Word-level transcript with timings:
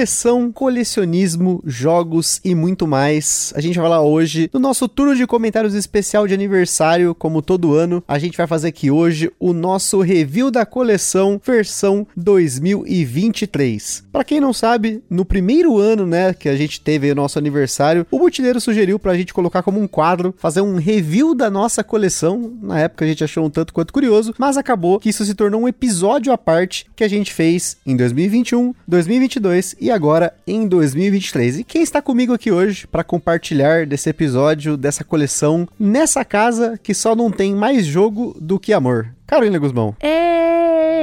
Coleção, 0.00 0.50
colecionismo, 0.50 1.62
jogos 1.66 2.40
e 2.42 2.54
muito 2.54 2.86
mais. 2.86 3.52
A 3.54 3.60
gente 3.60 3.76
vai 3.78 3.84
falar 3.84 4.00
hoje 4.00 4.48
do 4.50 4.58
nosso 4.58 4.88
turno 4.88 5.14
de 5.14 5.26
comentários 5.26 5.74
especial 5.74 6.26
de 6.26 6.32
aniversário, 6.32 7.14
como 7.14 7.42
todo 7.42 7.74
ano. 7.74 8.02
A 8.08 8.18
gente 8.18 8.34
vai 8.34 8.46
fazer 8.46 8.68
aqui 8.68 8.90
hoje 8.90 9.30
o 9.38 9.52
nosso 9.52 10.00
review 10.00 10.50
da 10.50 10.64
coleção 10.64 11.38
versão 11.44 12.06
2023. 12.16 14.04
Para 14.10 14.24
quem 14.24 14.40
não 14.40 14.54
sabe, 14.54 15.02
no 15.10 15.22
primeiro 15.22 15.76
ano, 15.76 16.06
né, 16.06 16.32
que 16.32 16.48
a 16.48 16.56
gente 16.56 16.80
teve 16.80 17.12
o 17.12 17.14
nosso 17.14 17.38
aniversário, 17.38 18.06
o 18.10 18.18
Butileiro 18.18 18.58
sugeriu 18.58 18.98
pra 18.98 19.14
gente 19.14 19.34
colocar 19.34 19.62
como 19.62 19.78
um 19.78 19.86
quadro, 19.86 20.34
fazer 20.38 20.62
um 20.62 20.76
review 20.76 21.34
da 21.34 21.50
nossa 21.50 21.84
coleção. 21.84 22.54
Na 22.62 22.80
época 22.80 23.04
a 23.04 23.08
gente 23.08 23.22
achou 23.22 23.44
um 23.44 23.50
tanto 23.50 23.74
quanto 23.74 23.92
curioso, 23.92 24.34
mas 24.38 24.56
acabou 24.56 24.98
que 24.98 25.10
isso 25.10 25.26
se 25.26 25.34
tornou 25.34 25.60
um 25.60 25.68
episódio 25.68 26.32
à 26.32 26.38
parte 26.38 26.86
que 26.96 27.04
a 27.04 27.08
gente 27.08 27.34
fez 27.34 27.76
em 27.84 27.94
2021, 27.94 28.72
2022 28.88 29.76
e 29.78 29.89
agora 29.92 30.34
em 30.46 30.66
2023. 30.66 31.60
E 31.60 31.64
quem 31.64 31.82
está 31.82 32.00
comigo 32.00 32.32
aqui 32.32 32.50
hoje 32.50 32.86
para 32.86 33.04
compartilhar 33.04 33.86
desse 33.86 34.08
episódio, 34.10 34.76
dessa 34.76 35.04
coleção, 35.04 35.68
nessa 35.78 36.24
casa 36.24 36.78
que 36.82 36.94
só 36.94 37.14
não 37.14 37.30
tem 37.30 37.54
mais 37.54 37.86
jogo 37.86 38.36
do 38.40 38.58
que 38.58 38.72
amor? 38.72 39.14
Carolina 39.26 39.58
Guzmão. 39.58 39.94
É, 40.00 40.29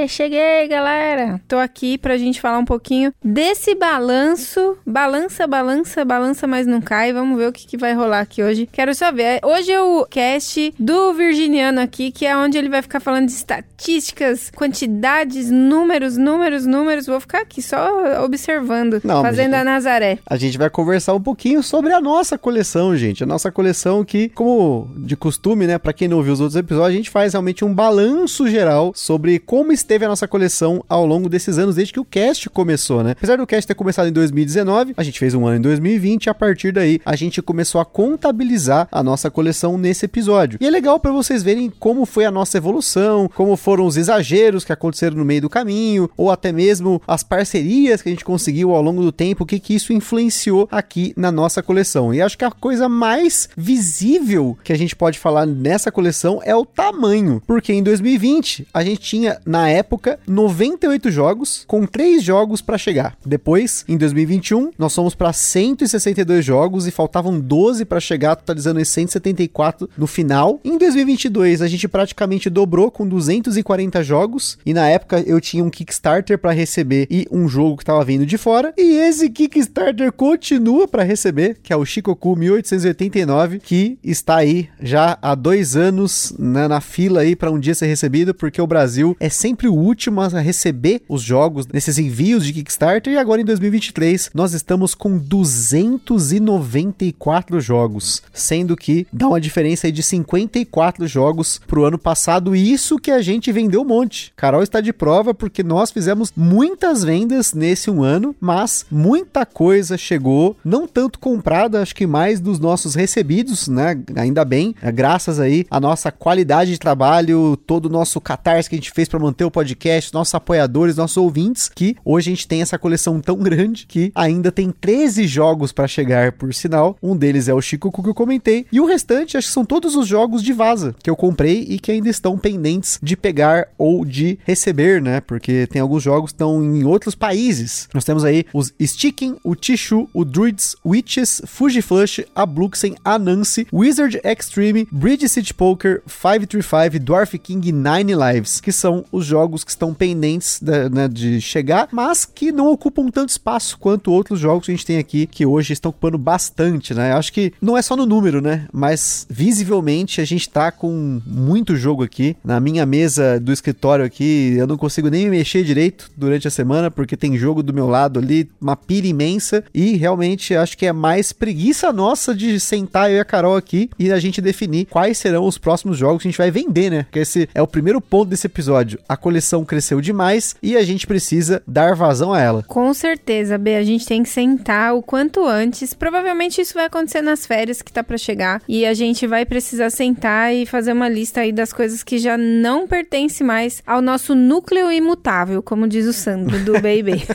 cheguei, 0.08 0.66
galera. 0.68 1.40
Tô 1.46 1.56
aqui 1.56 1.98
pra 1.98 2.16
gente 2.16 2.40
falar 2.40 2.58
um 2.58 2.64
pouquinho 2.64 3.12
desse 3.22 3.74
balanço. 3.74 4.76
Balança, 4.86 5.46
balança, 5.46 6.04
balança, 6.04 6.46
mas 6.46 6.66
não 6.66 6.80
cai. 6.80 7.12
Vamos 7.12 7.38
ver 7.38 7.48
o 7.48 7.52
que, 7.52 7.66
que 7.66 7.76
vai 7.76 7.92
rolar 7.92 8.20
aqui 8.20 8.42
hoje. 8.42 8.68
Quero 8.72 8.94
só 8.94 9.12
ver. 9.12 9.40
Hoje 9.44 9.70
é 9.70 9.80
o 9.80 10.06
cast 10.06 10.74
do 10.78 11.12
Virginiano 11.12 11.80
aqui, 11.80 12.10
que 12.10 12.26
é 12.26 12.36
onde 12.36 12.56
ele 12.56 12.68
vai 12.68 12.82
ficar 12.82 13.00
falando 13.00 13.26
de 13.26 13.32
estatísticas, 13.32 14.50
quantidades, 14.50 15.50
números, 15.50 16.16
números, 16.16 16.64
números. 16.64 17.06
Vou 17.06 17.20
ficar 17.20 17.42
aqui 17.42 17.60
só 17.60 18.24
observando, 18.24 19.00
não, 19.04 19.22
fazendo 19.22 19.54
a 19.54 19.64
Nazaré. 19.64 20.18
A 20.26 20.36
gente 20.36 20.56
vai 20.56 20.70
conversar 20.70 21.14
um 21.14 21.20
pouquinho 21.20 21.62
sobre 21.62 21.92
a 21.92 22.00
nossa 22.00 22.38
coleção, 22.38 22.96
gente. 22.96 23.22
A 23.22 23.26
nossa 23.26 23.52
coleção 23.52 24.04
que, 24.04 24.28
como 24.30 24.90
de 24.96 25.16
costume, 25.16 25.66
né, 25.66 25.78
pra 25.78 25.92
quem 25.92 26.08
não 26.08 26.16
ouviu 26.16 26.32
os 26.32 26.40
outros 26.40 26.56
episódios, 26.56 26.94
a 26.94 26.96
gente 26.96 27.10
faz 27.10 27.32
realmente 27.32 27.64
um 27.64 27.74
balanço 27.74 27.98
balanço 27.98 28.48
geral 28.48 28.92
sobre 28.94 29.38
como 29.38 29.72
esteve 29.72 29.97
a 30.04 30.08
nossa 30.08 30.28
coleção 30.28 30.84
ao 30.88 31.06
longo 31.06 31.28
desses 31.28 31.58
anos, 31.58 31.74
desde 31.74 31.92
que 31.92 32.00
o 32.00 32.04
cast 32.04 32.48
começou, 32.50 33.02
né? 33.02 33.12
Apesar 33.12 33.36
do 33.36 33.46
cast 33.46 33.66
ter 33.66 33.74
começado 33.74 34.08
em 34.08 34.12
2019, 34.12 34.94
a 34.96 35.02
gente 35.02 35.18
fez 35.18 35.34
um 35.34 35.46
ano 35.46 35.58
em 35.58 35.60
2020 35.60 36.26
e 36.26 36.30
a 36.30 36.34
partir 36.34 36.72
daí 36.72 37.00
a 37.04 37.16
gente 37.16 37.40
começou 37.42 37.80
a 37.80 37.84
contabilizar 37.84 38.88
a 38.90 39.02
nossa 39.02 39.30
coleção 39.30 39.78
nesse 39.78 40.04
episódio. 40.04 40.58
E 40.60 40.66
é 40.66 40.70
legal 40.70 40.98
para 40.98 41.12
vocês 41.12 41.42
verem 41.42 41.70
como 41.78 42.04
foi 42.04 42.24
a 42.24 42.30
nossa 42.30 42.58
evolução, 42.58 43.30
como 43.34 43.56
foram 43.56 43.86
os 43.86 43.96
exageros 43.96 44.64
que 44.64 44.72
aconteceram 44.72 45.16
no 45.16 45.24
meio 45.24 45.42
do 45.42 45.50
caminho, 45.50 46.10
ou 46.16 46.30
até 46.30 46.52
mesmo 46.52 47.00
as 47.06 47.22
parcerias 47.22 48.02
que 48.02 48.08
a 48.08 48.12
gente 48.12 48.24
conseguiu 48.24 48.74
ao 48.74 48.82
longo 48.82 49.02
do 49.02 49.12
tempo, 49.12 49.44
o 49.44 49.46
que 49.46 49.58
que 49.58 49.74
isso 49.74 49.92
influenciou 49.92 50.68
aqui 50.70 51.12
na 51.16 51.30
nossa 51.30 51.62
coleção. 51.62 52.12
E 52.12 52.22
acho 52.22 52.38
que 52.38 52.44
a 52.44 52.50
coisa 52.50 52.88
mais 52.88 53.48
visível 53.56 54.56
que 54.62 54.72
a 54.72 54.78
gente 54.78 54.96
pode 54.96 55.18
falar 55.18 55.46
nessa 55.46 55.90
coleção 55.90 56.40
é 56.44 56.54
o 56.54 56.64
tamanho, 56.64 57.42
porque 57.46 57.72
em 57.72 57.82
2020 57.82 58.28
2020, 58.28 58.68
a 58.72 58.84
gente 58.84 59.00
tinha, 59.00 59.40
na 59.44 59.68
época, 59.68 59.77
98 60.26 61.10
jogos, 61.10 61.64
com 61.66 61.86
3 61.86 62.22
jogos 62.22 62.60
para 62.60 62.78
chegar. 62.78 63.16
Depois, 63.24 63.84
em 63.88 63.96
2021, 63.96 64.70
nós 64.78 64.94
fomos 64.94 65.14
para 65.14 65.32
162 65.32 66.44
jogos 66.44 66.86
e 66.86 66.90
faltavam 66.90 67.38
12 67.38 67.84
para 67.84 68.00
chegar, 68.00 68.36
totalizando 68.36 68.84
174 68.84 69.88
no 69.96 70.06
final. 70.06 70.60
Em 70.64 70.78
2022, 70.78 71.62
a 71.62 71.68
gente 71.68 71.88
praticamente 71.88 72.50
dobrou 72.50 72.90
com 72.90 73.06
240 73.06 74.02
jogos, 74.02 74.58
e 74.64 74.74
na 74.74 74.88
época 74.88 75.20
eu 75.26 75.40
tinha 75.40 75.64
um 75.64 75.70
Kickstarter 75.70 76.38
para 76.38 76.52
receber 76.52 77.06
e 77.10 77.26
um 77.30 77.48
jogo 77.48 77.76
que 77.76 77.82
estava 77.82 78.04
vindo 78.04 78.26
de 78.26 78.38
fora. 78.38 78.72
E 78.76 78.96
esse 78.96 79.28
Kickstarter 79.30 80.12
continua 80.12 80.88
para 80.88 81.02
receber, 81.02 81.58
que 81.62 81.72
é 81.72 81.76
o 81.76 81.84
Shikoku 81.84 82.36
1889, 82.36 83.60
que 83.60 83.98
está 84.02 84.36
aí 84.36 84.68
já 84.80 85.18
há 85.20 85.34
dois 85.34 85.76
anos 85.76 86.34
né, 86.38 86.68
na 86.68 86.80
fila 86.80 87.20
aí 87.20 87.36
para 87.36 87.50
um 87.50 87.58
dia 87.58 87.74
ser 87.74 87.86
recebido, 87.86 88.34
porque 88.34 88.60
o 88.60 88.66
Brasil 88.66 89.16
é 89.20 89.28
sempre 89.28 89.67
o 89.68 89.74
último 89.74 90.20
a 90.20 90.28
receber 90.28 91.02
os 91.08 91.22
jogos 91.22 91.66
nesses 91.66 91.98
envios 91.98 92.44
de 92.44 92.52
Kickstarter. 92.52 93.12
E 93.12 93.18
agora 93.18 93.40
em 93.40 93.44
2023 93.44 94.30
nós 94.34 94.54
estamos 94.54 94.94
com 94.94 95.18
294 95.18 97.60
jogos, 97.60 98.22
sendo 98.32 98.76
que 98.76 99.04
dá 99.12 99.26
uma 99.28 99.40
diferença 99.40 99.90
de 99.90 100.02
54 100.02 101.06
jogos 101.06 101.60
pro 101.66 101.84
ano 101.84 101.98
passado. 101.98 102.54
E 102.54 102.72
isso 102.72 102.98
que 102.98 103.10
a 103.10 103.20
gente 103.20 103.50
vendeu 103.50 103.82
um 103.82 103.86
monte. 103.86 104.32
Carol 104.36 104.62
está 104.62 104.80
de 104.80 104.92
prova 104.92 105.34
porque 105.34 105.62
nós 105.62 105.90
fizemos 105.90 106.32
muitas 106.36 107.02
vendas 107.02 107.52
nesse 107.52 107.90
um 107.90 108.02
ano, 108.02 108.34
mas 108.40 108.86
muita 108.90 109.46
coisa 109.46 109.96
chegou, 109.96 110.56
não 110.64 110.86
tanto 110.86 111.18
comprada, 111.18 111.82
acho 111.82 111.94
que 111.94 112.06
mais 112.06 112.40
dos 112.40 112.58
nossos 112.58 112.94
recebidos, 112.94 113.68
né? 113.68 113.98
Ainda 114.16 114.44
bem, 114.44 114.74
graças 114.94 115.40
aí 115.40 115.66
à 115.70 115.80
nossa 115.80 116.12
qualidade 116.12 116.72
de 116.72 116.78
trabalho, 116.78 117.56
todo 117.66 117.88
do 117.88 117.92
nosso 117.92 118.20
catarse 118.20 118.68
que 118.68 118.76
a 118.76 118.78
gente 118.78 118.92
fez 118.92 119.08
para 119.08 119.18
manter 119.18 119.44
o 119.44 119.50
podcast, 119.58 120.14
nossos 120.14 120.36
apoiadores, 120.36 120.96
nossos 120.96 121.16
ouvintes, 121.16 121.68
que 121.68 121.96
hoje 122.04 122.30
a 122.30 122.32
gente 122.32 122.46
tem 122.46 122.62
essa 122.62 122.78
coleção 122.78 123.20
tão 123.20 123.38
grande 123.38 123.86
que 123.88 124.12
ainda 124.14 124.52
tem 124.52 124.70
13 124.70 125.26
jogos 125.26 125.72
para 125.72 125.88
chegar, 125.88 126.30
por 126.30 126.54
sinal. 126.54 126.96
Um 127.02 127.16
deles 127.16 127.48
é 127.48 127.54
o 127.54 127.60
Chico 127.60 127.90
que 127.90 128.08
eu 128.08 128.14
comentei, 128.14 128.66
e 128.70 128.80
o 128.80 128.86
restante 128.86 129.36
acho 129.36 129.48
que 129.48 129.52
são 129.52 129.64
todos 129.64 129.96
os 129.96 130.06
jogos 130.06 130.44
de 130.44 130.52
vaza 130.52 130.94
que 131.02 131.10
eu 131.10 131.16
comprei 131.16 131.66
e 131.68 131.80
que 131.80 131.90
ainda 131.90 132.08
estão 132.08 132.38
pendentes 132.38 133.00
de 133.02 133.16
pegar 133.16 133.66
ou 133.76 134.04
de 134.04 134.38
receber, 134.44 135.02
né? 135.02 135.20
Porque 135.20 135.66
tem 135.66 135.82
alguns 135.82 136.04
jogos 136.04 136.30
que 136.30 136.34
estão 136.36 136.62
em 136.62 136.84
outros 136.84 137.16
países. 137.16 137.88
Nós 137.92 138.04
temos 138.04 138.24
aí 138.24 138.44
os 138.54 138.72
Sticking, 138.80 139.38
o 139.42 139.56
Tishu, 139.56 140.08
o 140.14 140.24
Druids, 140.24 140.76
Witches, 140.86 141.42
Fujiflush, 141.46 142.24
a 142.32 142.46
Bluxen, 142.46 142.94
a 143.04 143.18
Nancy, 143.18 143.66
Wizard 143.72 144.20
Extreme, 144.22 144.86
Bridge 144.92 145.28
City 145.28 145.52
Poker, 145.52 146.00
535, 146.06 147.04
Dwarf 147.04 147.36
King 147.40 147.72
Nine 147.72 148.14
Lives, 148.14 148.60
que 148.60 148.70
são 148.70 149.04
os 149.10 149.26
jogos 149.26 149.47
que 149.64 149.70
estão 149.70 149.94
pendentes 149.94 150.60
de, 150.60 150.88
né, 150.88 151.08
de 151.08 151.40
chegar, 151.40 151.88
mas 151.92 152.24
que 152.24 152.52
não 152.52 152.70
ocupam 152.70 153.08
tanto 153.08 153.30
espaço 153.30 153.78
quanto 153.78 154.12
outros 154.12 154.40
jogos 154.40 154.66
que 154.66 154.72
a 154.72 154.74
gente 154.74 154.86
tem 154.86 154.98
aqui, 154.98 155.26
que 155.26 155.44
hoje 155.44 155.72
estão 155.72 155.90
ocupando 155.90 156.18
bastante, 156.18 156.94
né? 156.94 157.12
Acho 157.12 157.32
que 157.32 157.52
não 157.60 157.76
é 157.76 157.82
só 157.82 157.96
no 157.96 158.06
número, 158.06 158.40
né? 158.40 158.66
Mas 158.72 159.26
visivelmente 159.28 160.20
a 160.20 160.24
gente 160.24 160.48
tá 160.48 160.70
com 160.70 161.20
muito 161.26 161.76
jogo 161.76 162.02
aqui. 162.02 162.36
Na 162.44 162.60
minha 162.60 162.84
mesa 162.84 163.38
do 163.40 163.52
escritório 163.52 164.04
aqui, 164.04 164.54
eu 164.56 164.66
não 164.66 164.76
consigo 164.76 165.08
nem 165.08 165.24
me 165.24 165.38
mexer 165.38 165.62
direito 165.64 166.10
durante 166.16 166.48
a 166.48 166.50
semana, 166.50 166.90
porque 166.90 167.16
tem 167.16 167.36
jogo 167.36 167.62
do 167.62 167.72
meu 167.72 167.86
lado 167.86 168.18
ali, 168.18 168.50
uma 168.60 168.76
pilha 168.76 169.08
imensa, 169.08 169.64
e 169.72 169.96
realmente 169.96 170.54
acho 170.54 170.76
que 170.76 170.86
é 170.86 170.92
mais 170.92 171.32
preguiça 171.32 171.92
nossa 171.92 172.34
de 172.34 172.58
sentar 172.60 173.10
eu 173.10 173.16
e 173.16 173.20
a 173.20 173.24
Carol 173.24 173.56
aqui 173.56 173.90
e 173.98 174.10
a 174.10 174.18
gente 174.18 174.40
definir 174.40 174.86
quais 174.86 175.18
serão 175.18 175.44
os 175.46 175.58
próximos 175.58 175.96
jogos 175.96 176.22
que 176.22 176.28
a 176.28 176.30
gente 176.30 176.38
vai 176.38 176.50
vender, 176.50 176.90
né? 176.90 177.02
Porque 177.04 177.20
esse 177.20 177.48
é 177.54 177.62
o 177.62 177.66
primeiro 177.66 178.00
ponto 178.00 178.28
desse 178.28 178.46
episódio. 178.46 178.98
A 179.08 179.16
coleção 179.16 179.37
cresceu 179.64 180.00
demais 180.00 180.56
e 180.62 180.76
a 180.76 180.82
gente 180.82 181.06
precisa 181.06 181.62
dar 181.66 181.94
vazão 181.94 182.32
a 182.32 182.40
ela. 182.40 182.62
Com 182.62 182.92
certeza, 182.94 183.58
B. 183.58 183.76
A 183.76 183.82
gente 183.82 184.06
tem 184.06 184.22
que 184.22 184.28
sentar 184.28 184.94
o 184.94 185.02
quanto 185.02 185.44
antes. 185.46 185.94
Provavelmente 185.94 186.60
isso 186.60 186.74
vai 186.74 186.86
acontecer 186.86 187.22
nas 187.22 187.46
férias 187.46 187.82
que 187.82 187.92
tá 187.92 188.02
para 188.02 188.18
chegar. 188.18 188.62
E 188.68 188.84
a 188.84 188.94
gente 188.94 189.26
vai 189.26 189.44
precisar 189.44 189.90
sentar 189.90 190.54
e 190.54 190.66
fazer 190.66 190.92
uma 190.92 191.08
lista 191.08 191.40
aí 191.40 191.52
das 191.52 191.72
coisas 191.72 192.02
que 192.02 192.18
já 192.18 192.36
não 192.36 192.86
pertencem 192.86 193.46
mais 193.46 193.82
ao 193.86 194.00
nosso 194.00 194.34
núcleo 194.34 194.90
imutável, 194.90 195.62
como 195.62 195.88
diz 195.88 196.06
o 196.06 196.12
Sandro 196.12 196.58
do 196.64 196.74
Baby. 196.80 197.26